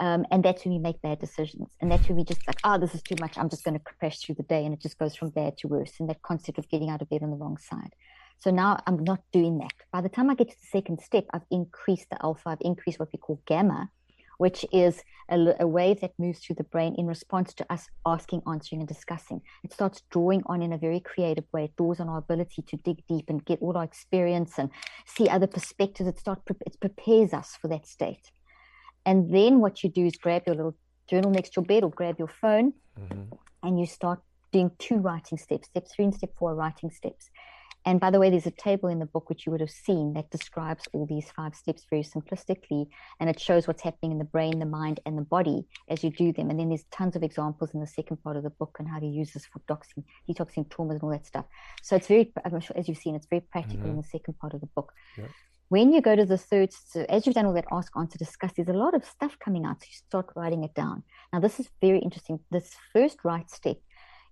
[0.00, 1.70] Um, and that's when we make bad decisions.
[1.80, 3.36] And that's when we just like, oh, this is too much.
[3.36, 4.64] I'm just going to crash through the day.
[4.64, 5.92] And it just goes from bad to worse.
[5.98, 7.94] And that concept of getting out of bed on the wrong side.
[8.38, 9.72] So now I'm not doing that.
[9.92, 12.98] By the time I get to the second step, I've increased the alpha, I've increased
[13.00, 13.90] what we call gamma,
[14.38, 18.42] which is a, a, wave that moves through the brain in response to us asking,
[18.46, 19.40] answering, and discussing.
[19.64, 21.64] It starts drawing on in a very creative way.
[21.64, 24.70] It draws on our ability to dig deep and get all our experience and
[25.04, 26.08] see other perspectives.
[26.08, 28.30] It starts it prepares us for that state.
[29.04, 30.76] And then what you do is grab your little
[31.08, 33.34] journal next to your bed or grab your phone, mm-hmm.
[33.64, 34.20] and you start
[34.52, 35.68] doing two writing steps.
[35.68, 37.30] Step three and step four writing steps.
[37.88, 40.12] And by the way, there's a table in the book which you would have seen
[40.12, 42.86] that describes all these five steps very simplistically.
[43.18, 46.10] And it shows what's happening in the brain, the mind, and the body as you
[46.10, 46.50] do them.
[46.50, 48.98] And then there's tons of examples in the second part of the book on how
[48.98, 51.46] to use this for doxing, detoxing traumas and all that stuff.
[51.82, 52.30] So it's very,
[52.60, 53.92] sure, as you've seen, it's very practical mm-hmm.
[53.92, 54.92] in the second part of the book.
[55.16, 55.28] Yeah.
[55.70, 58.52] When you go to the third, so as you've done all that ask, answer, discuss,
[58.54, 59.80] there's a lot of stuff coming out.
[59.80, 61.04] So you start writing it down.
[61.32, 62.38] Now, this is very interesting.
[62.50, 63.78] This first right step,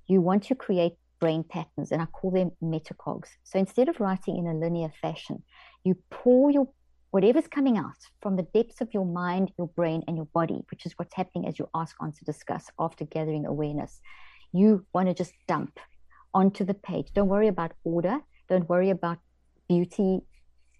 [0.06, 3.28] you want to create brain patterns, and I call them metacogs.
[3.44, 5.42] So instead of writing in a linear fashion,
[5.84, 6.68] you pour your
[7.10, 10.84] whatever's coming out from the depths of your mind, your brain, and your body, which
[10.84, 14.00] is what's happening as you ask, on to discuss after gathering awareness.
[14.52, 15.78] You want to just dump
[16.34, 17.08] onto the page.
[17.14, 18.20] Don't worry about order.
[18.48, 19.18] Don't worry about
[19.68, 20.20] beauty,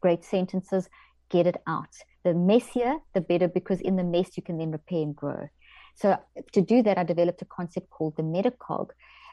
[0.01, 0.89] great sentences.
[1.31, 1.89] Get it out.
[2.25, 5.49] The messier, the better, because in the mess, you can then repair and grow.
[5.95, 6.19] So
[6.53, 8.91] to do that, I developed a concept called the metacog,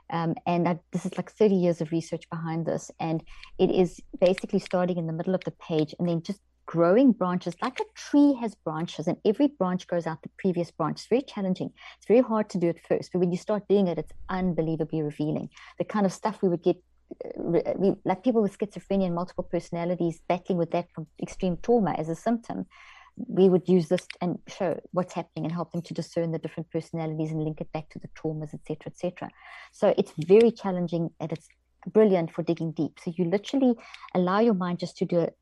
[0.10, 2.92] um, and I, this is like 30 years of research behind this.
[3.00, 3.24] And
[3.58, 7.56] it is basically starting in the middle of the page and then just growing branches.
[7.62, 11.00] Like a tree has branches and every branch grows out the previous branch.
[11.00, 11.72] It's very challenging.
[11.98, 15.02] It's very hard to do it first but when you start doing it it's unbelievably
[15.02, 15.50] revealing.
[15.78, 16.78] The kind of stuff we would get
[17.24, 21.92] uh, we, like people with schizophrenia and multiple personalities battling with that from extreme trauma
[21.92, 22.66] as a symptom
[23.16, 26.70] we would use this and show what's happening and help them to discern the different
[26.72, 29.30] personalities and link it back to the traumas, etc., etc.
[29.72, 31.48] So it's very challenging and it's
[31.88, 33.00] brilliant for digging deep.
[33.04, 33.76] So you literally
[34.16, 35.38] allow your mind just to do it,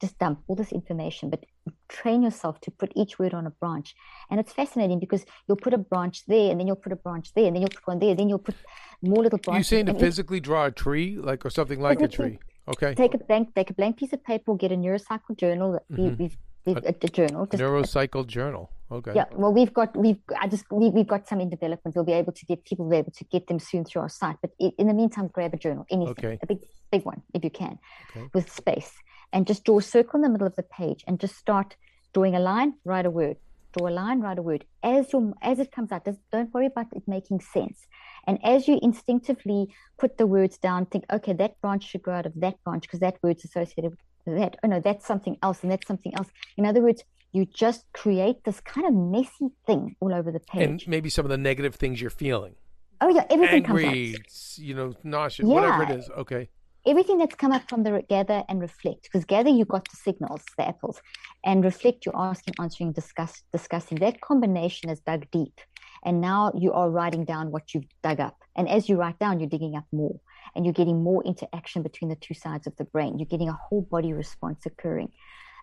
[0.00, 1.44] just dump all this information, but
[1.88, 3.94] train yourself to put each word on a branch.
[4.30, 7.32] And it's fascinating because you'll put a branch there, and then you'll put a branch
[7.34, 8.56] there, and then you'll put one there, then you'll put
[9.02, 9.70] more little branches.
[9.70, 12.38] You saying to physically draw a tree, like or something like a tree?
[12.68, 12.94] Okay.
[12.94, 15.80] Take a blank, take a blank piece of paper, get a neurocycle journal.
[15.90, 16.16] Mm-hmm.
[16.16, 16.36] We, have
[16.76, 17.46] a, a, journal.
[17.46, 18.70] Just, neurocycle journal.
[18.90, 19.12] Okay.
[19.14, 19.26] Yeah.
[19.32, 21.94] Well, we've got we've I just we, we've got some in development.
[21.94, 24.08] We'll be able to get people will be able to get them soon through our
[24.08, 24.36] site.
[24.42, 26.38] But in the meantime, grab a journal, anything, okay.
[26.42, 26.60] a big
[26.90, 27.78] big one if you can,
[28.10, 28.28] okay.
[28.34, 28.92] with space,
[29.32, 31.76] and just draw a circle in the middle of the page, and just start
[32.12, 33.36] drawing a line, write a word,
[33.76, 34.64] draw a line, write a word.
[34.82, 37.86] As your as it comes out, just don't worry about it making sense.
[38.26, 39.68] And as you instinctively
[39.98, 43.00] put the words down, think, okay, that branch should grow out of that branch because
[43.00, 43.96] that word's associated
[44.26, 44.56] that.
[44.62, 46.28] Oh no, that's something else, and that's something else.
[46.56, 47.02] In other words,
[47.32, 50.62] you just create this kind of messy thing all over the page.
[50.62, 52.54] And maybe some of the negative things you're feeling.
[53.00, 55.54] Oh yeah, everything Angry, comes you know, nauseous, yeah.
[55.54, 56.10] whatever it is.
[56.10, 56.48] Okay.
[56.86, 60.42] Everything that's come up from the gather and reflect, because gather you got the signals,
[60.56, 61.00] the apples,
[61.44, 63.98] and reflect you're asking, answering, discuss, discussing.
[63.98, 65.60] That combination is dug deep,
[66.04, 68.38] and now you are writing down what you've dug up.
[68.56, 70.20] And as you write down, you're digging up more
[70.54, 73.18] and you're getting more interaction between the two sides of the brain.
[73.18, 75.12] You're getting a whole body response occurring.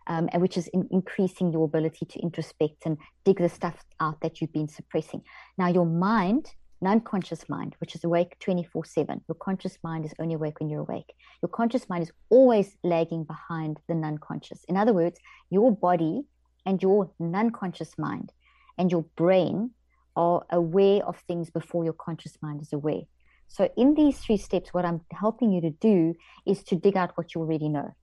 [0.09, 4.21] Um, and which is in, increasing your ability to introspect and dig the stuff out
[4.21, 5.21] that you've been suppressing.
[5.57, 9.21] Now, your mind, non-conscious mind, which is awake 24/7.
[9.27, 11.13] Your conscious mind is only awake when you're awake.
[11.41, 14.63] Your conscious mind is always lagging behind the non-conscious.
[14.69, 15.19] In other words,
[15.49, 16.23] your body
[16.65, 18.31] and your non-conscious mind
[18.77, 19.71] and your brain
[20.15, 23.01] are aware of things before your conscious mind is aware.
[23.47, 27.17] So, in these three steps, what I'm helping you to do is to dig out
[27.17, 27.95] what you already know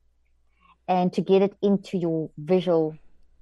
[0.89, 2.97] and to get it into your visual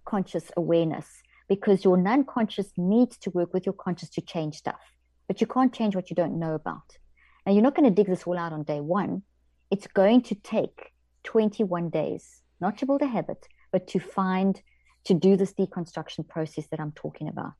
[0.04, 4.80] conscious awareness because your non conscious needs to work with your conscious to change stuff.
[5.28, 6.98] But you can't change what you don't know about.
[7.46, 9.22] Now, you're not going to dig this all out on day one.
[9.70, 10.92] It's going to take
[11.24, 14.60] 21 days, not to build a habit, but to find,
[15.04, 17.54] to do this deconstruction process that I'm talking about.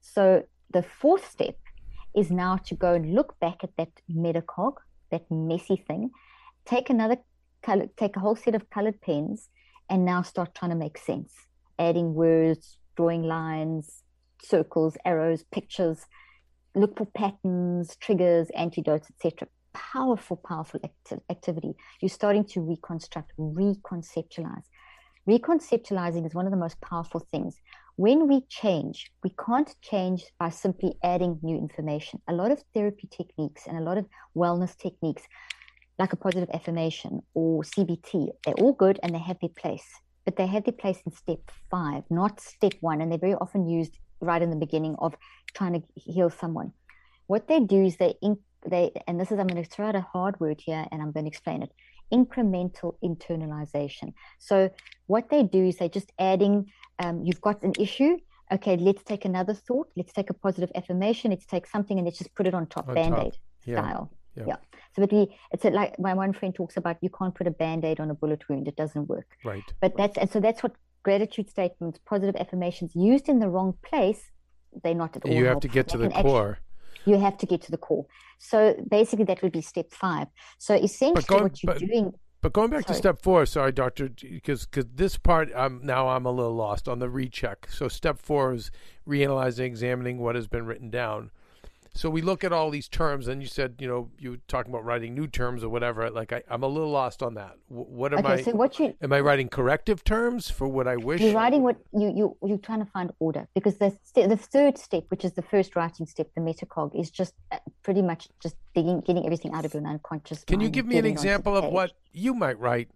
[0.00, 1.56] So, the fourth step
[2.14, 4.74] is now to go and look back at that metacog,
[5.10, 6.10] that messy thing,
[6.64, 7.16] take another
[7.62, 9.48] color, take a whole set of colored pens,
[9.88, 11.32] and now start trying to make sense,
[11.78, 14.02] adding words, drawing lines,
[14.42, 16.06] circles, arrows, pictures,
[16.74, 19.48] look for patterns, triggers, antidotes, etc.
[19.72, 21.74] Powerful, powerful acti- activity.
[22.00, 24.64] You're starting to reconstruct, reconceptualize.
[25.28, 27.56] Reconceptualizing is one of the most powerful things.
[28.06, 32.22] When we change, we can't change by simply adding new information.
[32.28, 35.24] A lot of therapy techniques and a lot of wellness techniques,
[35.98, 39.84] like a positive affirmation or CBT, they're all good and they have their place,
[40.24, 41.40] but they have their place in step
[41.70, 43.02] five, not step one.
[43.02, 45.14] And they're very often used right in the beginning of
[45.52, 46.72] trying to heal someone.
[47.26, 48.14] What they do is they,
[48.66, 51.12] they and this is, I'm going to throw out a hard word here and I'm
[51.12, 51.70] going to explain it
[52.12, 54.12] incremental internalization.
[54.38, 54.70] So
[55.06, 56.66] what they do is they're just adding,
[57.02, 58.12] um, you've got an issue.
[58.56, 59.88] Okay, let's take another thought.
[59.96, 61.30] Let's take a positive affirmation.
[61.30, 63.34] Let's take something and let's just put it on top, on band-aid
[63.64, 63.76] yeah.
[63.76, 64.04] style.
[64.36, 64.44] Yeah.
[64.48, 64.56] yeah.
[64.94, 65.22] So but we,
[65.52, 68.42] it's like my one friend talks about you can't put a band-aid on a bullet
[68.48, 68.66] wound.
[68.72, 69.28] It doesn't work.
[69.44, 69.62] Right.
[69.80, 74.22] But that's, and so that's what gratitude statements, positive affirmations used in the wrong place,
[74.82, 75.32] they're not at all.
[75.32, 76.58] You have to get to the core.
[77.06, 78.06] You have to get to the core.
[78.38, 80.28] So basically, that would be step five.
[80.58, 82.12] So essentially, what you're but, doing.
[82.42, 82.94] But going back sorry.
[82.94, 86.88] to step four, sorry, doctor, because because this part, I'm now I'm a little lost
[86.88, 87.68] on the recheck.
[87.70, 88.70] So step four is
[89.06, 91.30] reanalyzing, examining what has been written down.
[91.92, 94.72] So we look at all these terms, and you said, you know, you were talking
[94.72, 96.08] about writing new terms or whatever.
[96.10, 97.56] Like I, am a little lost on that.
[97.68, 98.42] What am okay, I?
[98.42, 101.20] So what you am I writing corrective terms for what I wish?
[101.20, 105.04] You're writing what you you you're trying to find order because the the third step,
[105.08, 109.00] which is the first writing step, the metacog, is just uh, pretty much just digging,
[109.00, 110.44] getting everything out of your unconscious.
[110.44, 112.88] Can you give me an example of what you might write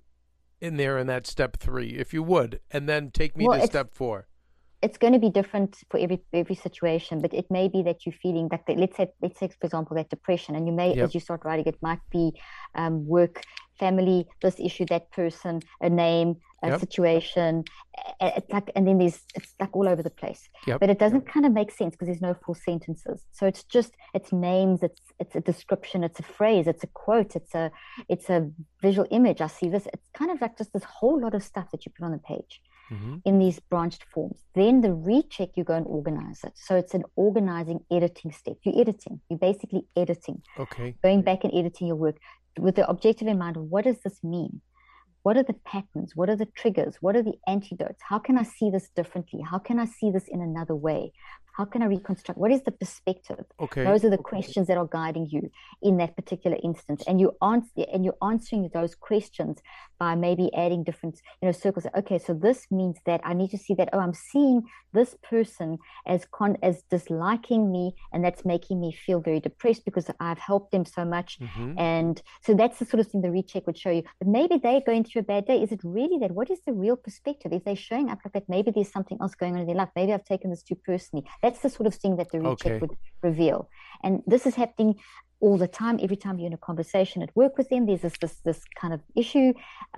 [0.60, 3.66] in there in that step three, if you would, and then take me well, to
[3.66, 4.28] step four?
[4.84, 8.20] It's going to be different for every every situation but it may be that you're
[8.22, 11.04] feeling that the, let's say let's say for example that depression and you may yep.
[11.04, 12.32] as you start writing it might be
[12.74, 13.42] um, work
[13.78, 16.80] family this issue that person a name a yep.
[16.80, 17.64] situation
[18.20, 20.80] it's like and then there's it's like all over the place yep.
[20.80, 23.92] but it doesn't kind of make sense because there's no full sentences so it's just
[24.12, 27.70] it's names it's it's a description it's a phrase it's a quote it's a
[28.08, 28.50] it's a
[28.82, 31.70] visual image i see this it's kind of like just this whole lot of stuff
[31.70, 32.60] that you put on the page
[32.90, 33.16] mm-hmm.
[33.24, 34.40] in these branched forms.
[34.54, 36.52] Then the recheck, you go and organize it.
[36.54, 38.56] So it's an organizing, editing step.
[38.62, 39.20] You're editing.
[39.28, 40.42] You're basically editing.
[40.58, 40.94] Okay.
[41.02, 42.16] Going back and editing your work
[42.58, 44.60] with the objective in mind what does this mean?
[45.22, 46.12] What are the patterns?
[46.14, 46.96] What are the triggers?
[47.00, 48.02] What are the antidotes?
[48.06, 49.40] How can I see this differently?
[49.40, 51.12] How can I see this in another way?
[51.56, 52.38] How can I reconstruct?
[52.38, 53.44] What is the perspective?
[53.60, 53.84] Okay.
[53.84, 55.50] Those are the questions that are guiding you
[55.82, 57.04] in that particular instance.
[57.06, 59.60] And you answer and you're answering those questions
[59.98, 61.86] by maybe adding different, you know, circles.
[61.96, 65.78] Okay, so this means that I need to see that, oh, I'm seeing this person
[66.06, 70.72] as con as disliking me, and that's making me feel very depressed because I've helped
[70.72, 71.38] them so much.
[71.38, 71.78] Mm-hmm.
[71.78, 74.02] And so that's the sort of thing the recheck would show you.
[74.18, 75.62] But maybe they're going through a bad day.
[75.62, 76.32] Is it really that?
[76.32, 77.52] What is the real perspective?
[77.52, 79.90] If they're showing up like that, maybe there's something else going on in their life.
[79.94, 81.24] Maybe I've taken this too personally.
[81.44, 82.78] That's the sort of thing that the recheck okay.
[82.78, 82.96] would
[83.28, 83.68] reveal.
[84.02, 84.92] And this is happening
[85.40, 85.96] all the time.
[86.06, 88.94] Every time you're in a conversation at work with them, there's this this, this kind
[88.94, 89.52] of issue.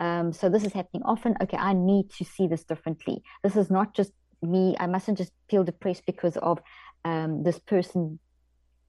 [0.06, 1.36] Um, so this is happening often.
[1.42, 3.22] Okay, I need to see this differently.
[3.44, 4.74] This is not just me.
[4.80, 6.58] I mustn't just feel depressed because of
[7.04, 8.18] um, this person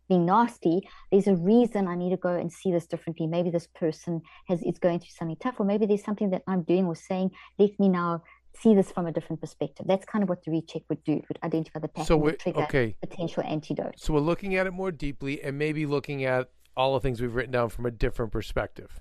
[0.10, 0.82] being nasty.
[1.12, 3.28] There's a reason I need to go and see this differently.
[3.28, 6.64] Maybe this person has is going through something tough, or maybe there's something that I'm
[6.64, 7.30] doing or saying.
[7.60, 8.24] Let me now
[8.62, 9.86] see this from a different perspective.
[9.88, 11.14] That's kind of what the recheck would do.
[11.14, 12.95] It would identify the pattern, so trigger okay.
[13.01, 13.95] potential antidote.
[13.97, 17.34] So we're looking at it more deeply and maybe looking at all the things we've
[17.34, 18.99] written down from a different perspective.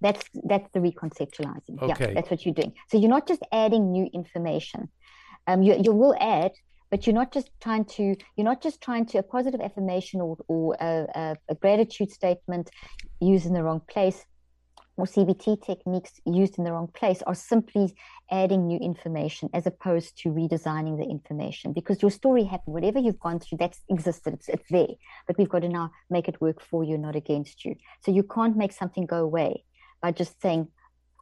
[0.00, 1.80] That's that's the reconceptualizing.
[1.80, 2.08] Okay.
[2.08, 2.72] Yeah, that's what you're doing.
[2.88, 4.88] So you're not just adding new information.
[5.46, 6.52] Um, you you will add,
[6.90, 10.36] but you're not just trying to you're not just trying to a positive affirmation or
[10.48, 12.70] or a, a, a gratitude statement
[13.20, 14.26] used in the wrong place
[14.96, 17.94] or CBT techniques used in the wrong place are simply
[18.30, 22.74] adding new information as opposed to redesigning the information because your story happened.
[22.74, 24.94] Whatever you've gone through, that's existed, it's, it's there.
[25.26, 27.74] But we've got to now make it work for you, not against you.
[28.04, 29.64] So you can't make something go away
[30.00, 30.68] by just saying,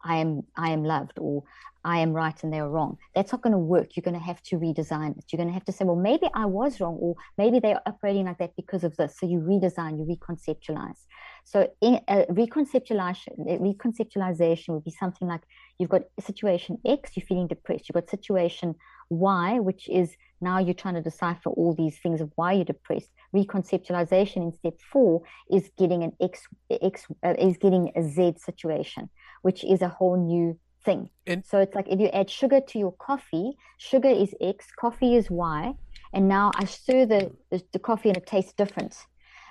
[0.05, 1.44] I am I am loved or
[1.84, 2.98] I am right and they're wrong.
[3.14, 3.96] That's not going to work.
[3.96, 5.24] You're going to have to redesign it.
[5.32, 7.82] You're going to have to say, well, maybe I was wrong, or maybe they are
[7.86, 9.16] operating like that because of this.
[9.18, 10.98] So you redesign, you reconceptualize.
[11.44, 15.42] So in a reconceptualization, reconceptualization would be something like
[15.78, 17.88] you've got situation X, you're feeling depressed.
[17.88, 18.76] You've got situation
[19.11, 23.11] Y, which is now you're trying to decipher all these things of why you're depressed.
[23.34, 29.11] Reconceptualization in step four is getting an X, X uh, is getting a Z situation,
[29.43, 31.11] which is a whole new thing.
[31.26, 35.14] And so it's like if you add sugar to your coffee, sugar is X, coffee
[35.16, 35.74] is Y,
[36.12, 38.97] and now I stir the, the, the coffee and it tastes different.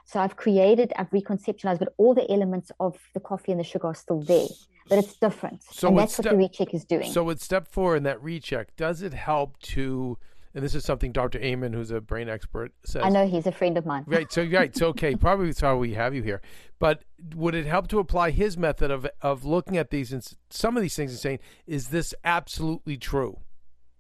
[0.06, 3.88] So I've created, I've reconceptualized, but all the elements of the coffee and the sugar
[3.88, 4.48] are still there,
[4.90, 5.64] but it's different.
[5.64, 7.12] So and that's step, what the recheck is doing.
[7.12, 10.18] So with step four in that recheck, does it help to
[10.54, 11.40] and this is something Dr.
[11.40, 13.04] Amen, who's a brain expert, says.
[13.04, 14.04] I know he's a friend of mine.
[14.08, 14.32] right.
[14.32, 14.76] So right.
[14.76, 15.16] So okay.
[15.22, 16.42] Probably that's why we have you here.
[16.80, 17.04] But
[17.36, 20.82] would it help to apply his method of of looking at these and some of
[20.82, 23.40] these things and saying, is this absolutely true?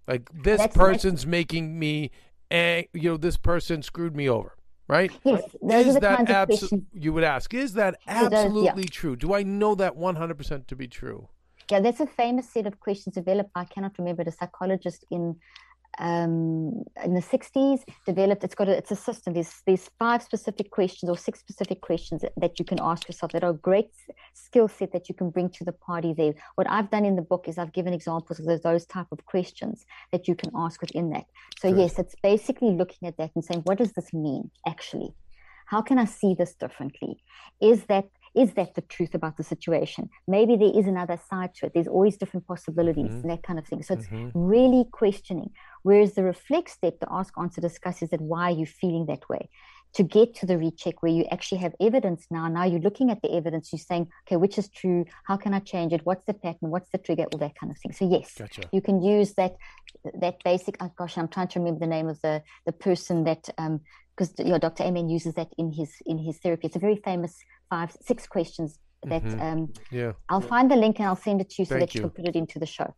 [0.08, 2.12] Like this that's, person's that's, making me,
[2.50, 4.56] ang- you know, this person screwed me over
[4.88, 5.12] right?
[5.24, 6.84] Yes, those is are the that kinds abso- of questions.
[6.94, 8.90] You would ask, is that absolutely yeah.
[9.00, 9.16] true?
[9.16, 11.30] Do I know that 100% to be true?
[11.72, 13.52] Yeah, that's a famous set of questions developed.
[13.56, 15.38] I cannot remember the psychologist in
[16.00, 19.34] um, in the 60s developed it's got a, it's a system.
[19.34, 23.32] There's there's five specific questions or six specific questions that, that you can ask yourself
[23.34, 23.90] that are a great
[24.34, 26.34] skill set that you can bring to the party there.
[26.56, 29.26] What i've done in the book is i've given examples of those, those type of
[29.26, 31.26] questions that you can ask within that.
[31.60, 31.80] So Good.
[31.80, 35.14] yes it's basically looking at that and saying what does this mean actually?
[35.66, 37.24] How can i see this differently?
[37.62, 40.10] Is that is that the truth about the situation?
[40.28, 41.74] Maybe there is another side to it.
[41.74, 43.22] There's always different possibilities mm-hmm.
[43.22, 43.84] and that kind of thing.
[43.84, 44.30] So it's mm-hmm.
[44.34, 45.52] really questioning.
[45.84, 49.28] Whereas the reflect step, the ask, answer, discuss is that why are you feeling that
[49.28, 49.50] way?
[49.96, 52.48] To get to the recheck where you actually have evidence now.
[52.48, 55.04] Now you're looking at the evidence, you're saying, okay, which is true?
[55.26, 56.06] How can I change it?
[56.06, 56.70] What's the pattern?
[56.70, 57.26] What's the trigger?
[57.34, 57.92] All that kind of thing.
[57.92, 58.62] So yes, gotcha.
[58.72, 59.58] you can use that
[60.22, 60.78] that basic.
[60.80, 63.82] Oh gosh, I'm trying to remember the name of the the person that um,
[64.16, 64.84] because your Dr.
[64.84, 66.68] Amen uses that in his in his therapy.
[66.68, 68.70] It's a very famous five six questions
[69.12, 69.42] that mm-hmm.
[69.42, 70.12] um, yeah.
[70.30, 72.02] I'll find the link and I'll send it to you so Thank that you.
[72.02, 72.94] you can put it into the show.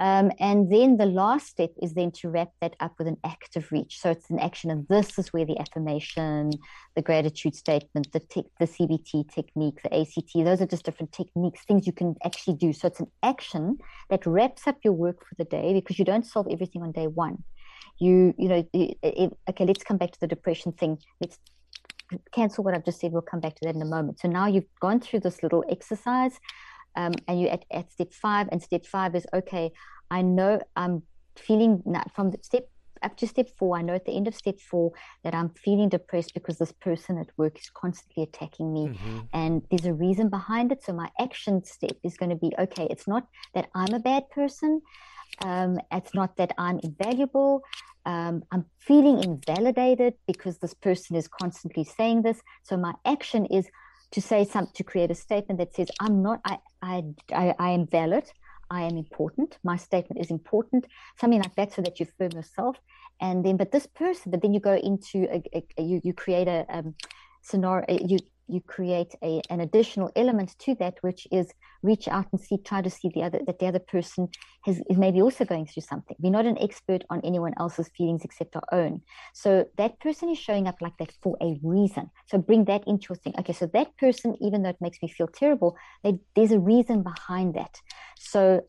[0.00, 3.72] Um, and then the last step is then to wrap that up with an active
[3.72, 4.00] reach.
[4.00, 6.52] So it's an action, and this is where the affirmation,
[6.94, 11.64] the gratitude statement, the te- the CBT technique, the ACT, those are just different techniques,
[11.64, 12.72] things you can actually do.
[12.72, 13.78] So it's an action
[14.08, 17.08] that wraps up your work for the day because you don't solve everything on day
[17.08, 17.42] one
[18.00, 21.38] you you know it, okay let's come back to the depression thing let's
[22.32, 24.46] cancel what i've just said we'll come back to that in a moment so now
[24.46, 26.38] you've gone through this little exercise
[26.96, 29.70] um, and you're at, at step five and step five is okay
[30.10, 31.02] i know i'm
[31.36, 31.82] feeling
[32.14, 32.68] from the step
[33.02, 34.92] up to step four, I know at the end of step four
[35.24, 38.88] that I'm feeling depressed because this person at work is constantly attacking me.
[38.88, 39.18] Mm-hmm.
[39.32, 40.82] And there's a reason behind it.
[40.82, 44.28] So my action step is going to be okay, it's not that I'm a bad
[44.30, 44.82] person.
[45.44, 47.62] Um, it's not that I'm invaluable.
[48.04, 52.40] Um, I'm feeling invalidated because this person is constantly saying this.
[52.62, 53.68] So my action is
[54.12, 57.02] to say something, to create a statement that says, I'm not, I, I,
[57.32, 58.24] I, I am valid.
[58.70, 59.58] I am important.
[59.64, 60.86] My statement is important.
[61.18, 62.76] Something like that, so that you affirm yourself.
[63.20, 66.12] And then, but this person, but then you go into a, a, a you, you
[66.12, 66.94] create a um,
[67.42, 67.86] scenario.
[67.88, 68.18] You
[68.48, 72.82] you create a, an additional element to that, which is reach out and see, try
[72.82, 74.28] to see the other that the other person
[74.64, 76.16] has is maybe also going through something.
[76.18, 79.02] We're not an expert on anyone else's feelings except our own.
[79.34, 82.10] So that person is showing up like that for a reason.
[82.26, 83.34] So bring that into your thing.
[83.38, 87.02] Okay, so that person, even though it makes me feel terrible, they, there's a reason
[87.02, 87.80] behind that.
[88.18, 88.62] So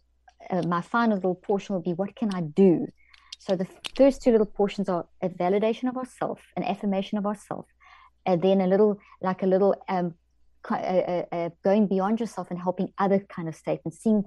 [0.50, 2.88] uh, my final little portion will be, what can I do?
[3.40, 7.66] So the first two little portions are a validation of ourself, an affirmation of ourself,
[8.36, 10.16] then a little like a little um,
[10.70, 14.24] uh, uh, going beyond yourself and helping other kind of statements, seeing,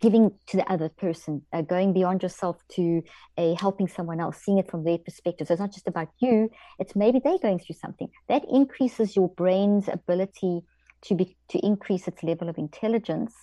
[0.00, 3.02] giving to the other person, uh, going beyond yourself to
[3.38, 5.48] a helping someone else, seeing it from their perspective.
[5.48, 9.28] So it's not just about you; it's maybe they're going through something that increases your
[9.30, 10.60] brain's ability
[11.02, 13.34] to be to increase its level of intelligence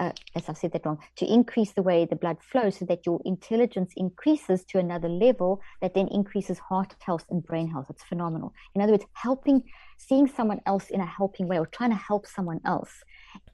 [0.00, 3.04] uh, as I said that wrong, to increase the way the blood flows so that
[3.04, 7.86] your intelligence increases to another level that then increases heart health and brain health.
[7.90, 8.54] It's phenomenal.
[8.74, 9.62] In other words, helping,
[9.98, 13.04] seeing someone else in a helping way or trying to help someone else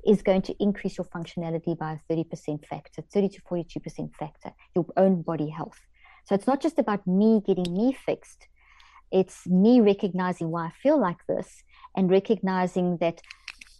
[0.07, 4.87] is going to increase your functionality by a 30% factor, 30 to 42% factor, your
[4.97, 5.81] own body health.
[6.27, 8.47] So it's not just about me getting me fixed,
[9.11, 11.65] it's me recognizing why I feel like this
[11.97, 13.21] and recognizing that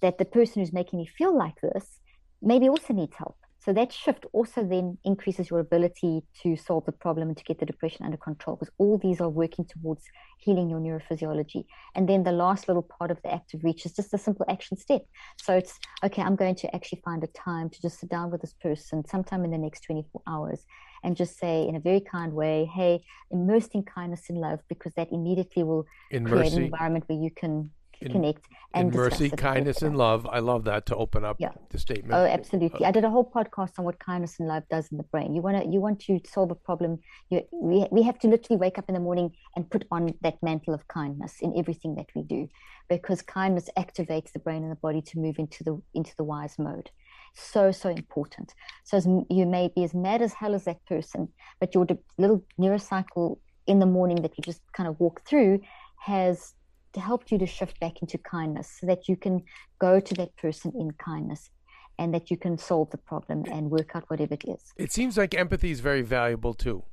[0.03, 2.01] that the person who's making me feel like this
[2.43, 3.37] maybe also needs help.
[3.67, 7.59] So that shift also then increases your ability to solve the problem and to get
[7.59, 10.05] the depression under control because all these are working towards
[10.39, 11.65] healing your neurophysiology.
[11.97, 14.77] And then the last little part of the active reach is just a simple action
[14.77, 15.05] step.
[15.43, 18.41] So it's okay, I'm going to actually find a time to just sit down with
[18.41, 20.65] this person sometime in the next 24 hours
[21.03, 23.03] and just say in a very kind way, hey,
[23.33, 25.87] immersed in kindness and love because that immediately will
[26.25, 30.27] create an environment where you can In- connect and mercy, kindness, and love.
[30.27, 31.53] I love that to open up Yeah.
[31.71, 32.13] the statement.
[32.13, 32.85] Oh, absolutely.
[32.85, 35.35] I did a whole podcast on what kindness and love does in the brain.
[35.35, 36.99] You want to you want to solve a problem.
[37.31, 40.43] You, we we have to literally wake up in the morning and put on that
[40.43, 42.49] mantle of kindness in everything that we do,
[42.89, 46.59] because kindness activates the brain and the body to move into the into the wise
[46.59, 46.91] mode.
[47.33, 48.55] So so important.
[48.85, 51.29] So as you may be as mad as hell as that person,
[51.61, 55.61] but your de- little neurocycle in the morning that you just kind of walk through
[55.99, 56.55] has
[56.97, 59.43] helped you to shift back into kindness so that you can
[59.79, 61.51] go to that person in kindness
[61.99, 64.73] and that you can solve the problem and work out whatever it is.
[64.77, 66.85] It seems like empathy is very valuable too.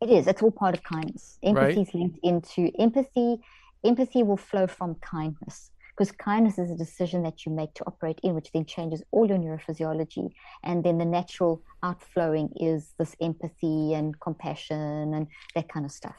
[0.00, 0.26] It is.
[0.26, 1.38] It's all part of kindness.
[1.42, 3.38] Empathy is linked into empathy.
[3.84, 8.20] Empathy will flow from kindness because kindness is a decision that you make to operate
[8.22, 10.30] in, which then changes all your neurophysiology.
[10.64, 16.16] And then the natural outflowing is this empathy and compassion and that kind of stuff.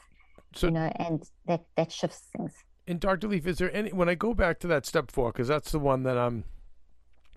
[0.54, 2.54] So- you know, and that that shifts things.
[2.88, 3.28] And Dr.
[3.28, 5.78] Leaf, is there any when I go back to that step four, because that's the
[5.78, 6.44] one that I'm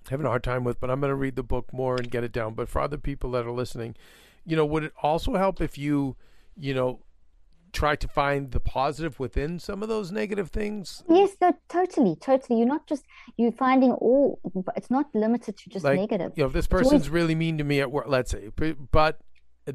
[0.10, 2.24] having a hard time with, but I'm going to read the book more and get
[2.24, 2.54] it down.
[2.54, 3.96] But for other people that are listening,
[4.46, 6.16] you know, would it also help if you,
[6.58, 7.02] you know,
[7.74, 11.04] try to find the positive within some of those negative things?
[11.10, 12.60] Yes, no, totally, totally.
[12.60, 13.04] You're not just
[13.36, 14.40] you're finding all.
[14.78, 16.32] It's not limited to just like, negative.
[16.38, 18.50] you know, if this It's always- person's really mean to me at work, let's say,
[18.92, 19.20] but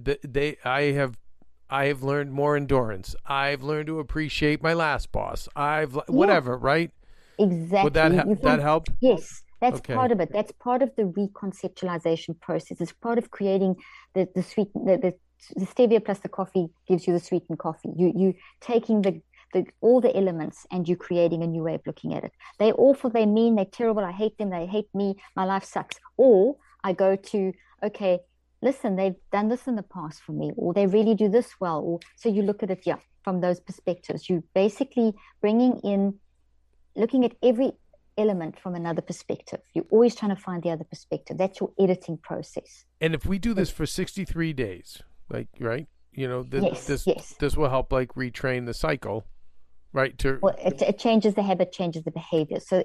[0.05, 1.19] th- they, I have.
[1.69, 3.15] I have learned more endurance.
[3.27, 5.49] I've learned to appreciate my last boss.
[5.57, 6.91] I've le- whatever, right?
[7.39, 7.85] Exactly.
[7.85, 8.89] Would that ha- that help?
[9.01, 9.95] Yes, that's Okay.
[9.95, 10.31] part of it.
[10.33, 12.81] That's part of the reconceptualization process.
[12.81, 13.77] It's part of creating
[14.15, 15.15] the the sweet the, the,
[15.61, 17.93] the stevia plus the coffee gives you the sweetened coffee.
[17.97, 19.21] You you taking the
[19.53, 22.33] the, all the elements and you're creating a new way of looking at it.
[22.59, 25.97] They're awful, they're mean, they're terrible, I hate them, they hate me, my life sucks.
[26.17, 27.53] Or I go to,
[27.83, 28.19] okay,
[28.63, 31.81] listen, they've done this in the past for me, or they really do this well.
[31.81, 34.29] Or so you look at it, yeah, from those perspectives.
[34.29, 36.15] You basically bringing in,
[36.95, 37.73] looking at every
[38.19, 39.61] element from another perspective.
[39.75, 41.37] You're always trying to find the other perspective.
[41.39, 42.85] That's your editing process.
[43.01, 47.07] And if we do this for 63 days, like right, you know, this Yes, this
[47.07, 47.35] yes.
[47.39, 49.27] this will help like retrain the cycle,
[49.97, 50.17] right?
[50.19, 52.61] To Well, it, it changes the habit, changes the behavior.
[52.61, 52.85] So,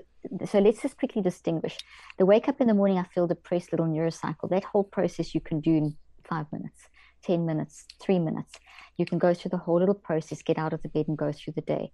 [0.50, 1.78] so let's just quickly distinguish.
[2.18, 4.50] The wake up in the morning, I feel depressed little neurocycle.
[4.50, 5.96] That whole process you can do in
[6.28, 6.82] five minutes,
[7.22, 8.54] ten minutes, three minutes.
[8.98, 11.32] You can go through the whole little process, get out of the bed, and go
[11.32, 11.92] through the day.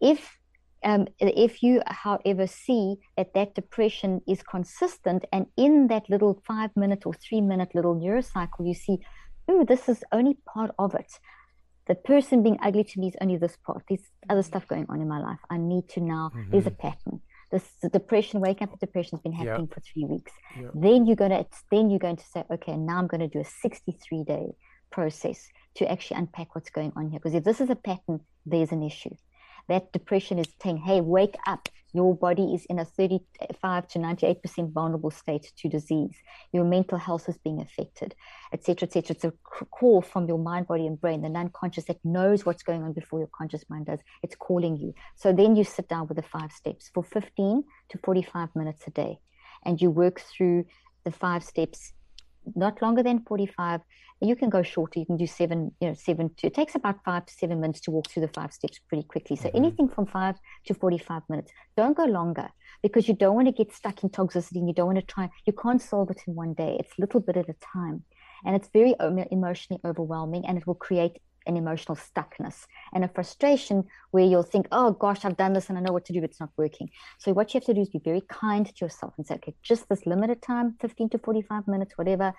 [0.00, 0.38] If
[0.84, 6.70] um, if you, however, see that that depression is consistent, and in that little five
[6.76, 8.98] minute or three minute little neurocycle, you see,
[9.48, 11.12] oh, this is only part of it
[11.92, 13.82] the person being ugly to me is only this part.
[13.86, 14.00] There's
[14.30, 14.46] other mm-hmm.
[14.46, 15.40] stuff going on in my life.
[15.50, 16.30] I need to now.
[16.50, 16.88] There's a mm-hmm.
[16.88, 17.20] pattern.
[17.50, 19.40] This the depression, wake up with depression has been Yeah.
[19.40, 20.32] happening for three weeks.
[20.58, 20.70] Yeah.
[20.86, 23.44] Then you're gonna then you're going to say, okay, now I'm going to do a
[23.44, 24.46] 63 day
[24.90, 25.38] process
[25.76, 27.20] to actually unpack what's going on here.
[27.20, 29.14] Because if this is a pattern, there's an issue.
[29.68, 31.68] That depression is saying, hey, wake up.
[31.94, 36.16] Your body is in a 35 to 98% vulnerable state to disease.
[36.50, 38.14] Your mental health is being affected,
[38.50, 39.14] etc., etc.
[39.14, 39.32] It's a
[39.70, 43.18] call from your mind, body, and brain, the non-conscious that knows what's going on before
[43.18, 44.00] your conscious mind does.
[44.22, 44.94] It's calling you.
[45.16, 48.90] So then you sit down with the five steps for 15 to 45 minutes a
[48.90, 49.18] day,
[49.66, 50.64] and you work through
[51.04, 51.92] the five steps,
[52.56, 53.80] not longer than 45
[54.28, 54.98] you can go shorter.
[54.98, 57.80] You can do seven you know seven to it takes about five to seven minutes
[57.82, 59.36] to walk through the five steps pretty quickly.
[59.36, 59.56] So mm-hmm.
[59.56, 60.36] anything from five
[60.66, 61.50] to 45 minutes.
[61.76, 62.48] Don't go longer
[62.82, 65.28] because you don't want to get stuck in toxicity and you don't want to try
[65.46, 66.76] you can't solve it in one day.
[66.78, 68.04] It's a little bit at a time.
[68.44, 68.94] And it's very
[69.30, 74.66] emotionally overwhelming and it will create an emotional stuckness and a frustration where you'll think
[74.70, 76.88] oh gosh i've done this and i know what to do but it's not working.
[77.18, 79.54] So what you have to do is be very kind to yourself and say okay
[79.62, 82.32] just this limited time 15 to 45 minutes whatever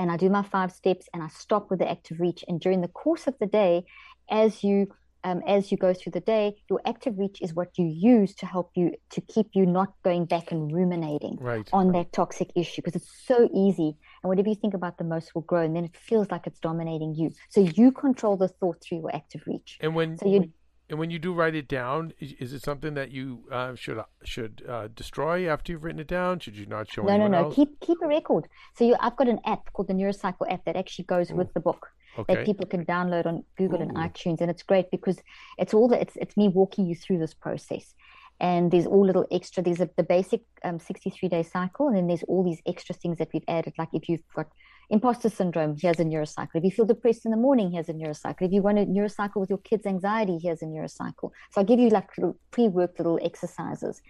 [0.00, 2.42] and I do my five steps and I stop with the active reach.
[2.48, 3.84] And during the course of the day,
[4.30, 4.88] as you
[5.22, 8.46] um, as you go through the day, your active reach is what you use to
[8.46, 11.68] help you to keep you not going back and ruminating Right.
[11.74, 13.98] on that toxic issue because it's so easy.
[14.22, 16.60] And whatever you think about the most will grow, and then it feels like it's
[16.60, 17.32] dominating you.
[17.50, 19.76] So you control the thought through your active reach.
[19.82, 20.50] And when So you
[20.90, 24.02] and when you do write it down, is, is it something that you uh, should
[24.24, 26.40] should uh, destroy after you've written it down?
[26.40, 27.06] Should you not show it?
[27.06, 27.54] no no no else?
[27.54, 28.48] keep keep a record.
[28.74, 31.60] So you I've got an app called the Neurocycle app that actually goes with the
[31.60, 31.88] book.
[32.18, 32.34] okay.
[32.34, 35.18] that people can download on Google and iTunes, and it's great because
[35.58, 37.94] it's all the, it's it's me walking you through this process,
[38.40, 39.62] and there's all little extra.
[39.62, 43.18] There's a, the basic um, 63 day cycle, and then there's all these extra things
[43.18, 43.74] that we've added.
[43.78, 44.48] Like if you've got
[44.90, 46.54] imposter syndrome, here's a neurocycle.
[46.54, 48.42] If you feel depressed in the morning, here's a neurocycle.
[48.42, 51.30] If you want a neurocycle with your kids' anxiety, here's a neurocycle.
[51.52, 54.02] So I give you like little pre-worked little exercises.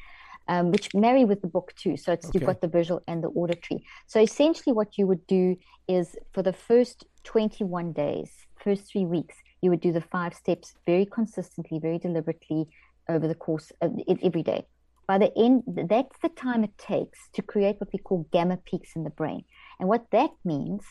[0.49, 1.97] Um, which marry with the book too.
[1.97, 2.39] So it's Okay.
[2.39, 3.85] you've got the visual and the auditory.
[4.09, 9.37] So essentially, what you would do is for the first 21 days, first three weeks,
[9.63, 12.67] you would do the five steps very consistently, very deliberately
[13.09, 14.67] over the course of every day.
[15.07, 18.97] By the end, that's the time it takes to create what we call gamma peaks
[18.97, 19.45] in the brain.
[19.81, 20.85] And what that means,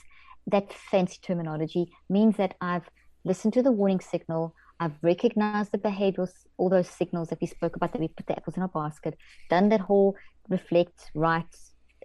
[0.47, 2.89] that fancy terminology, means that I've
[3.23, 7.75] listened to the warning signal, I've recognized the behaviors, all those signals that we spoke
[7.75, 9.15] about, that we put the apples in our basket,
[9.49, 10.15] done that whole
[10.49, 11.55] reflect, write,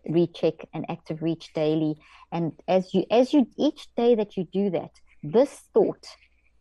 [0.07, 1.97] recheck, and active reach daily.
[2.31, 4.91] And as you, as you, each day that you do that,
[5.23, 6.07] this thought,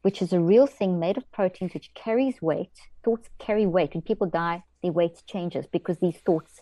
[0.03, 2.71] which is a real thing made of proteins, which carries weight,
[3.03, 3.93] thoughts carry weight.
[3.93, 6.61] When people die, their weight changes because these thoughts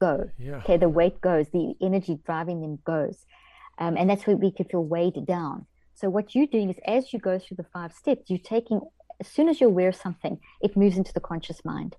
[0.00, 0.30] go.
[0.38, 0.56] Yeah.
[0.58, 3.26] Okay, the weight goes, the energy driving them goes.
[3.78, 5.66] Um, and that's where we can feel weighed down.
[5.94, 8.80] So what you're doing is as you go through the five steps, you're taking
[9.22, 11.94] as soon as you're aware of something, it moves into the conscious mind.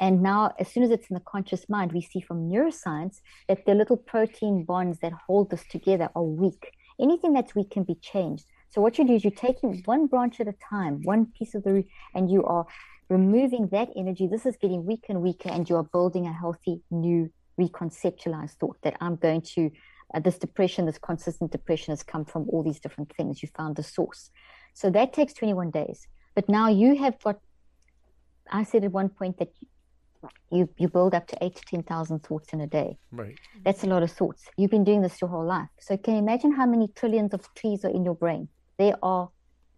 [0.00, 3.66] And now, as soon as it's in the conscious mind, we see from neuroscience that
[3.66, 6.72] the little protein bonds that hold us together are weak.
[7.00, 8.46] Anything that's weak can be changed.
[8.68, 11.64] So what you do is you're taking one branch at a time, one piece of
[11.64, 11.84] the,
[12.14, 12.66] and you are
[13.12, 14.26] removing that energy.
[14.26, 17.30] This is getting weaker and weaker, and you are building a healthy, new,
[17.60, 19.70] reconceptualized thought that I'm going to.
[20.14, 23.42] Uh, this depression, this consistent depression, has come from all these different things.
[23.42, 24.30] You found the source.
[24.74, 26.06] So that takes 21 days.
[26.34, 27.38] But now you have got.
[28.50, 29.52] I said at one point that
[30.50, 32.98] you you build up to eight to ten thousand thoughts in a day.
[33.10, 33.38] Right.
[33.64, 34.44] That's a lot of thoughts.
[34.56, 35.68] You've been doing this your whole life.
[35.80, 38.48] So can you imagine how many trillions of trees are in your brain?
[38.78, 39.30] There are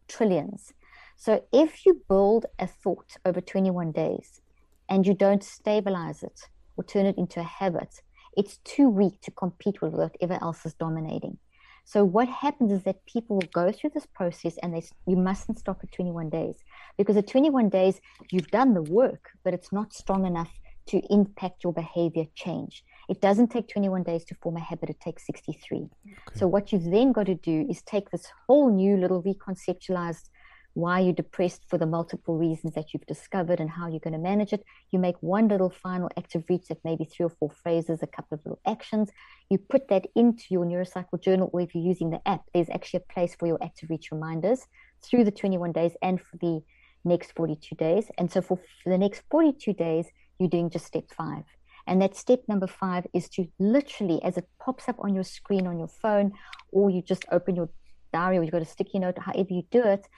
[0.09, 0.73] trillions.
[1.17, 4.41] So if you build a thought over 21 days
[4.89, 8.03] and you don't stabilize it or turn it into a habit,
[8.37, 11.39] it's too weak to compete with whatever else is dominating.
[11.85, 15.59] So what happens is that people will go through this process and they you mustn't
[15.59, 16.57] stop at 21 days
[16.97, 18.01] because at 21 days
[18.31, 20.51] you've done the work, but it's not strong enough
[20.87, 22.85] to impact your behavior change.
[23.09, 25.79] It doesn't take 21 days to form a habit, it takes 63.
[25.79, 25.89] Okay.
[26.35, 30.29] So what you've then got to do is take this whole new little reconceptualized
[30.75, 34.19] why you're depressed for the multiple reasons that you've discovered and how you're going to
[34.19, 34.65] manage it.
[34.91, 38.37] You make one little final active reach of maybe three or four phrases, a couple
[38.37, 39.11] of little actions.
[39.49, 43.05] You put that into your neurocycle journal, or if you're using the app, there's actually
[43.09, 44.67] a place for your active reach reminders
[45.03, 46.61] through the 21 days and for the
[47.05, 48.11] next 42 days.
[48.19, 50.07] And so for, for the next 42 days,
[50.41, 51.45] you're doing just step five.
[51.87, 55.67] And that step number five is to literally, as it pops up on your screen
[55.67, 56.33] on your phone,
[56.73, 57.69] or you just open your
[58.13, 60.09] diary or you've got a sticky note, however you do it,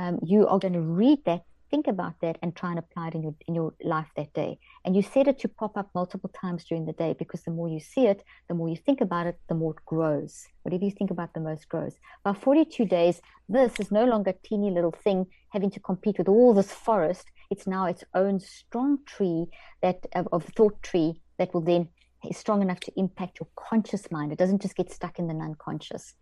[0.00, 3.14] um, you are going to read that, think about that, and try and apply it
[3.14, 4.58] in your in your life that day.
[4.84, 7.68] And you set it to pop up multiple times during the day because the more
[7.68, 10.46] you see it, the more you think about it, the more it grows.
[10.62, 11.94] Whatever you think about, the most grows.
[12.24, 16.28] By 42 days, this is no longer a teeny little thing having to compete with
[16.28, 17.26] all this forest.
[17.50, 19.48] It's now its own strong tree
[19.82, 21.88] that of, of thought tree that will then
[22.28, 24.32] is strong enough to impact your conscious mind.
[24.32, 26.14] It doesn't just get stuck in the unconscious.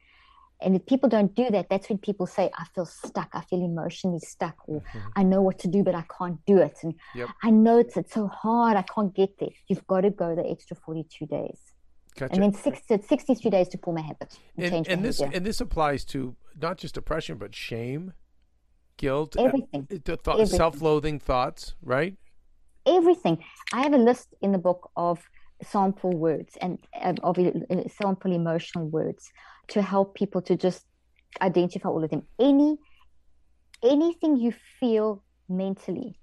[0.61, 3.65] And if people don't do that, that's when people say, I feel stuck, I feel
[3.65, 5.09] emotionally stuck, or mm-hmm.
[5.15, 6.79] I know what to do, but I can't do it.
[6.83, 7.29] And yep.
[7.45, 9.51] I know it's, it's so hard, I can't get there.
[9.69, 11.59] You've got to go the extra 42 days.
[12.19, 12.33] Gotcha.
[12.35, 15.47] And then 60, 63 days to form a habit and, and change and this And
[15.47, 18.13] this applies to not just depression, but shame,
[18.97, 19.87] guilt, everything.
[19.93, 22.17] Uh, th- self loathing thoughts, right?
[22.87, 23.45] Everything.
[23.73, 25.21] I have a list in the book of
[25.63, 26.79] sample words and
[27.23, 29.31] of uh, sample emotional words
[29.69, 30.85] to help people to just
[31.41, 32.23] identify all of them.
[32.39, 32.79] Any
[33.83, 36.19] anything you feel mentally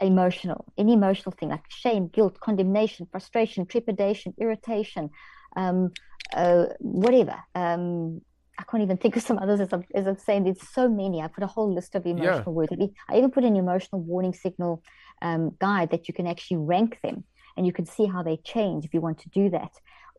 [0.00, 5.10] emotional, any emotional thing like shame, guilt, condemnation, frustration, trepidation, irritation,
[5.56, 5.92] um,
[6.34, 7.36] uh, whatever.
[7.54, 8.20] Um,
[8.58, 10.44] I can't even think of some others as I'm, as I'm saying.
[10.44, 11.22] There's so many.
[11.22, 12.48] I put a whole list of emotional yeah.
[12.48, 12.72] words.
[13.08, 14.82] I even put an emotional warning signal
[15.22, 17.24] um, guide that you can actually rank them
[17.56, 19.72] and you can see how they change if you want to do that.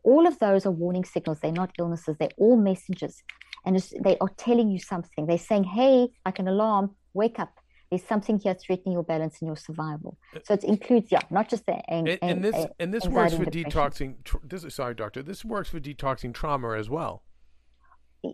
[0.04, 1.38] All of those are warning signals.
[1.40, 2.16] They're not illnesses.
[2.18, 3.22] They're all messages.
[3.64, 5.26] And they are telling you something.
[5.26, 7.54] They're saying, hey, like an alarm, wake up.
[7.90, 10.18] There's something here threatening your balance and your survival.
[10.44, 13.44] So it includes, yeah, not just the and, and, and this and this works for
[13.44, 14.16] detoxing.
[14.42, 15.22] This is sorry, doctor.
[15.22, 17.22] This works for detoxing trauma as well.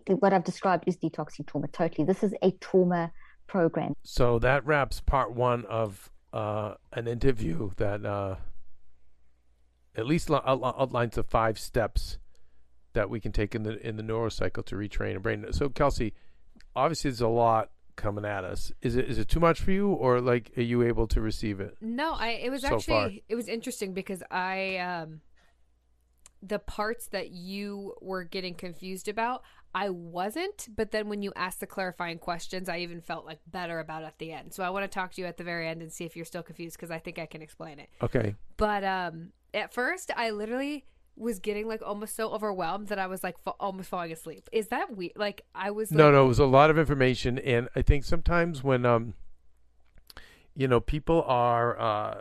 [0.07, 1.67] What I've described is detoxing trauma.
[1.67, 3.11] Totally, this is a trauma
[3.47, 3.93] program.
[4.03, 8.37] So that wraps part one of uh, an interview that uh,
[9.95, 12.17] at least outlines the five steps
[12.93, 15.45] that we can take in the in the neurocycle to retrain a brain.
[15.51, 16.13] So Kelsey,
[16.75, 18.71] obviously there's a lot coming at us.
[18.81, 21.59] Is it is it too much for you, or like are you able to receive
[21.59, 21.77] it?
[21.81, 23.11] No, I it was so actually far?
[23.29, 25.21] it was interesting because I um
[26.43, 29.43] the parts that you were getting confused about,
[29.75, 33.79] I wasn't, but then when you asked the clarifying questions, I even felt like better
[33.79, 34.51] about at the end.
[34.51, 36.25] So I want to talk to you at the very end and see if you're
[36.25, 37.89] still confused because I think I can explain it.
[38.01, 38.35] Okay.
[38.57, 40.85] But um at first I literally
[41.17, 44.47] was getting like almost so overwhelmed that I was like fa- almost falling asleep.
[44.51, 45.11] Is that weird?
[45.15, 45.91] Like I was.
[45.91, 49.13] Like, no, no, it was a lot of information, and I think sometimes when um,
[50.55, 51.79] you know, people are.
[51.79, 52.17] Uh,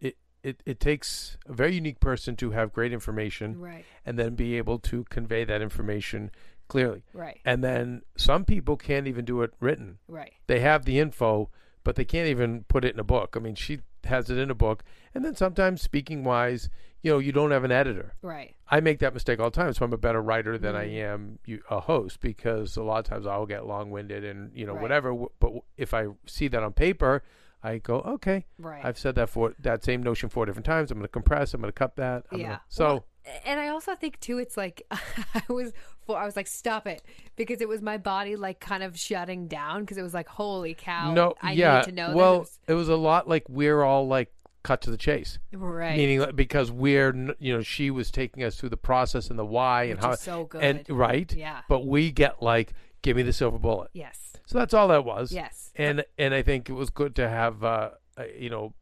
[0.00, 3.84] it, it it takes a very unique person to have great information, Right.
[4.04, 6.30] and then be able to convey that information
[6.68, 7.04] clearly.
[7.12, 7.40] Right.
[7.44, 9.98] And then some people can't even do it written.
[10.08, 10.32] Right.
[10.48, 11.48] They have the info,
[11.84, 13.34] but they can't even put it in a book.
[13.36, 14.82] I mean, she has it in a book,
[15.14, 16.68] and then sometimes speaking wise,
[17.02, 18.14] you know, you don't have an editor.
[18.22, 18.54] Right.
[18.68, 19.72] I make that mistake all the time.
[19.74, 20.98] So I'm a better writer than I Mm.
[21.02, 24.66] am you, a host because a lot of times I'll get long winded and you
[24.66, 24.82] know Right.
[24.82, 25.14] whatever.
[25.38, 27.22] But if I see that on paper,
[27.62, 28.84] I go, okay, Right.
[28.84, 30.90] I've said that for that same notion four different times.
[30.90, 31.54] I'm going to compress.
[31.54, 32.24] I'm going to cut that.
[32.32, 32.46] I'm yeah.
[32.46, 33.06] Gonna, so Well,
[33.44, 35.72] and I also think too, it's like I was,
[36.06, 37.02] for I was like, stop it,
[37.36, 40.74] because it was my body like kind of shutting down because it was like, holy
[40.74, 41.76] cow, no, I yeah.
[41.78, 42.14] need to know.
[42.14, 42.58] well, this.
[42.68, 44.32] it was a lot like we're all like
[44.62, 45.38] cut to the chase.
[45.52, 45.96] right?
[45.96, 49.84] Meaning because we're you know she was taking us through the process and the why
[49.84, 50.62] and Which how so good.
[50.62, 51.60] and right Yeah.
[51.68, 52.72] But we get like
[53.02, 53.90] give me the silver bullet.
[53.92, 55.30] yes, So that's all that was.
[55.32, 58.74] yes, and and I think it was good to have uh, uh, you know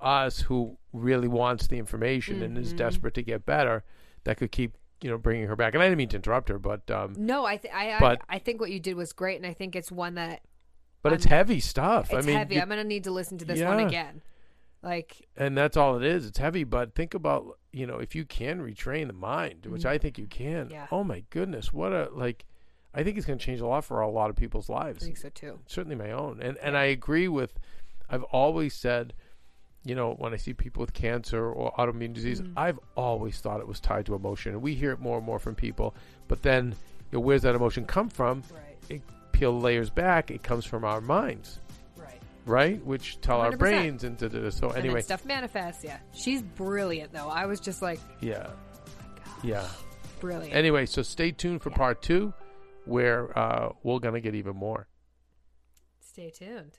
[0.00, 2.78] us who really wants the information and is Mhm.
[2.78, 3.84] desperate to get better
[4.24, 5.72] that could keep you know bringing her back.
[5.74, 8.36] And I didn't mean to interrupt her, but um, no, I, th- I, But- I,
[8.36, 10.42] I think what you did was great, and I think it's one that
[11.02, 12.12] but it's I'm- heavy stuff.
[12.12, 12.56] it's I mean, heavy.
[12.56, 14.20] you- I'm gonna need to listen to this one again.
[14.82, 16.24] Like, and that's all it is.
[16.26, 19.98] It's heavy, but think about you know if you can retrain the mind, which I
[19.98, 20.68] think you can.
[20.70, 20.86] Yeah.
[20.90, 22.44] Oh my goodness, what a like!
[22.94, 25.06] I think it's going to change a lot for a lot of people's lives I
[25.06, 25.60] think so too.
[25.66, 26.40] certainly my own.
[26.42, 27.58] And and I agree with
[28.08, 29.12] I've always said,
[29.84, 32.52] you know, when I see people with cancer or autoimmune disease, Mm.
[32.56, 34.52] I've always thought it was tied to emotion.
[34.52, 35.94] And we hear it more and more from people.
[36.28, 36.74] But then,
[37.10, 38.42] you know, where's that emotion come from?
[38.52, 39.02] Right, It
[39.32, 41.60] peel layers back, it comes from our minds,
[41.96, 42.20] right.
[42.44, 42.84] right?
[42.84, 43.58] Which tell our 100%.
[43.58, 44.50] brains and da, da, da.
[44.50, 45.82] so anyway, stuff manifests.
[45.82, 47.28] Yeah, she's brilliant though.
[47.28, 48.48] I was just like, yeah.
[48.48, 48.52] oh
[49.42, 49.66] my Yeah.
[50.20, 50.54] brilliant.
[50.54, 51.76] Anyway, so stay tuned for Yeah.
[51.78, 52.34] part 2
[52.84, 54.86] where uh, we're going to get even more.
[56.00, 56.78] Stay tuned.